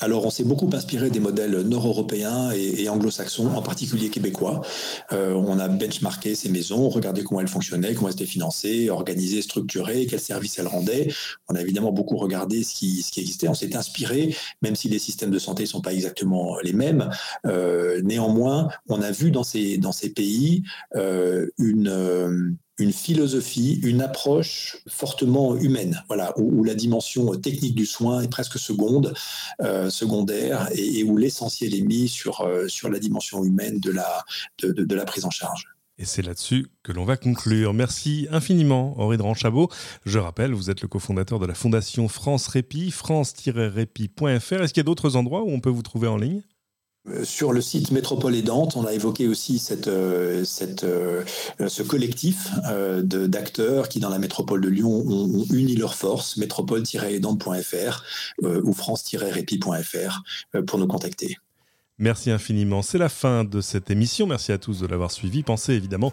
alors, 0.00 0.26
on 0.26 0.30
s'est 0.30 0.44
beaucoup 0.44 0.68
inspiré 0.72 1.10
des 1.10 1.20
modèles 1.20 1.60
nord-européens 1.62 2.50
et, 2.52 2.88
anglo-saxons, 2.88 3.54
en 3.54 3.62
particulier 3.62 4.10
québécois. 4.10 4.60
Euh, 5.12 5.32
on 5.32 5.58
a 5.58 5.68
benchmarké 5.68 6.34
ces 6.34 6.48
maisons, 6.48 6.88
regardé 6.88 7.22
comment 7.22 7.40
elles 7.40 7.48
fonctionnaient, 7.48 7.94
comment 7.94 8.08
elles 8.08 8.14
étaient 8.14 8.26
financées, 8.26 8.90
organisées, 8.90 9.42
structurées, 9.42 10.06
quels 10.06 10.20
services 10.20 10.58
elles 10.58 10.66
rendaient. 10.66 11.08
On 11.48 11.54
a 11.54 11.60
évidemment 11.60 11.92
beaucoup 11.92 12.16
regardé 12.16 12.62
ce 12.64 12.74
qui, 12.74 13.04
existait. 13.16 13.48
On 13.48 13.54
s'est 13.54 13.76
inspiré, 13.76 14.34
même 14.62 14.76
si 14.76 14.88
les 14.88 14.98
systèmes 14.98 15.30
de 15.30 15.38
santé 15.38 15.64
ne 15.64 15.68
sont 15.68 15.80
pas 15.80 15.92
exactement 15.92 16.58
les 16.62 16.72
mêmes. 16.72 17.10
Euh, 17.46 18.00
néanmoins, 18.02 18.68
on 18.88 19.02
a 19.02 19.10
vu 19.10 19.30
dans 19.30 19.44
ces, 19.44 19.78
dans 19.78 19.92
ces 19.92 20.10
pays 20.10 20.62
euh, 20.96 21.46
une 21.58 22.56
une 22.78 22.92
philosophie, 22.92 23.80
une 23.82 24.00
approche 24.00 24.78
fortement 24.88 25.56
humaine, 25.56 26.02
voilà, 26.06 26.32
où, 26.38 26.64
la 26.64 26.74
dimension 26.74 27.34
technique 27.36 27.74
du 27.74 27.86
soin 27.86 28.22
est 28.22 28.28
presque 28.28 28.58
seconde, 28.58 29.14
euh, 29.62 29.90
secondaire, 29.90 30.68
et, 30.74 31.02
où 31.04 31.16
l'essentiel 31.16 31.74
est 31.74 31.82
mis 31.82 32.08
sur, 32.08 32.42
euh, 32.42 32.68
sur 32.68 32.88
la 32.88 32.98
dimension 32.98 33.44
humaine 33.44 33.80
de 33.80 33.90
la, 33.90 34.24
de, 34.62 34.72
de, 34.72 34.94
la 34.94 35.04
prise 35.04 35.24
en 35.24 35.30
charge. 35.30 35.66
Et 35.98 36.04
c'est 36.04 36.22
là-dessus 36.22 36.68
que 36.84 36.92
l'on 36.92 37.04
va 37.04 37.16
conclure. 37.16 37.74
Merci 37.74 38.28
infiniment, 38.30 38.94
Henri 39.00 39.16
de. 39.16 39.68
Je 40.04 40.18
rappelle, 40.18 40.52
vous 40.52 40.70
êtes 40.70 40.80
le 40.80 40.88
cofondateur 40.88 41.40
de 41.40 41.46
la 41.46 41.54
fondation 41.54 42.06
France 42.06 42.46
Répit, 42.46 42.92
france-répit.fr. 42.92 44.28
Est-ce 44.28 44.72
qu'il 44.72 44.80
y 44.80 44.80
a 44.80 44.84
d'autres 44.84 45.16
endroits 45.16 45.42
où 45.42 45.50
on 45.50 45.60
peut 45.60 45.70
vous 45.70 45.82
trouver 45.82 46.06
en 46.06 46.16
ligne? 46.16 46.42
Sur 47.24 47.52
le 47.52 47.60
site 47.60 47.90
Métropole 47.90 48.34
et 48.34 48.42
Dante, 48.42 48.76
on 48.76 48.84
a 48.84 48.92
évoqué 48.92 49.28
aussi 49.28 49.62
euh, 49.86 50.44
euh, 50.82 51.24
ce 51.68 51.82
collectif 51.82 52.48
d'acteurs 53.02 53.88
qui, 53.88 54.00
dans 54.00 54.10
la 54.10 54.18
métropole 54.18 54.60
de 54.60 54.68
Lyon, 54.68 55.04
ont, 55.06 55.44
uni 55.50 55.76
leurs 55.76 55.94
forces, 55.94 56.36
métropole-aidante.fr 56.36 58.04
ou 58.42 58.72
france-répi.fr 58.72 60.22
pour 60.66 60.78
nous 60.78 60.86
contacter. 60.86 61.38
Merci 62.00 62.30
infiniment. 62.30 62.82
C'est 62.82 62.98
la 62.98 63.08
fin 63.08 63.42
de 63.42 63.60
cette 63.60 63.90
émission. 63.90 64.28
Merci 64.28 64.52
à 64.52 64.58
tous 64.58 64.80
de 64.80 64.86
l'avoir 64.86 65.10
suivi. 65.10 65.42
Pensez 65.42 65.72
évidemment 65.72 66.12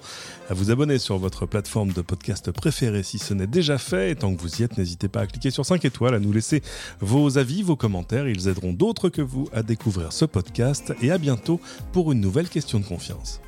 à 0.49 0.55
vous 0.55 0.71
abonner 0.71 0.97
sur 0.97 1.19
votre 1.19 1.45
plateforme 1.45 1.91
de 1.91 2.01
podcast 2.01 2.51
préférée 2.51 3.03
si 3.03 3.19
ce 3.19 3.35
n'est 3.35 3.45
déjà 3.45 3.77
fait. 3.77 4.11
Et 4.11 4.15
tant 4.15 4.33
que 4.35 4.41
vous 4.41 4.61
y 4.61 4.63
êtes, 4.63 4.79
n'hésitez 4.79 5.09
pas 5.09 5.21
à 5.21 5.27
cliquer 5.27 5.51
sur 5.51 5.65
5 5.65 5.85
étoiles, 5.85 6.15
à 6.15 6.19
nous 6.19 6.31
laisser 6.31 6.63
vos 7.01 7.37
avis, 7.37 7.61
vos 7.61 7.75
commentaires. 7.75 8.27
Ils 8.27 8.47
aideront 8.47 8.73
d'autres 8.73 9.09
que 9.09 9.21
vous 9.21 9.47
à 9.53 9.61
découvrir 9.61 10.11
ce 10.11 10.25
podcast. 10.25 10.91
Et 11.03 11.11
à 11.11 11.19
bientôt 11.19 11.61
pour 11.91 12.11
une 12.11 12.19
nouvelle 12.19 12.49
question 12.49 12.79
de 12.79 12.85
confiance. 12.85 13.39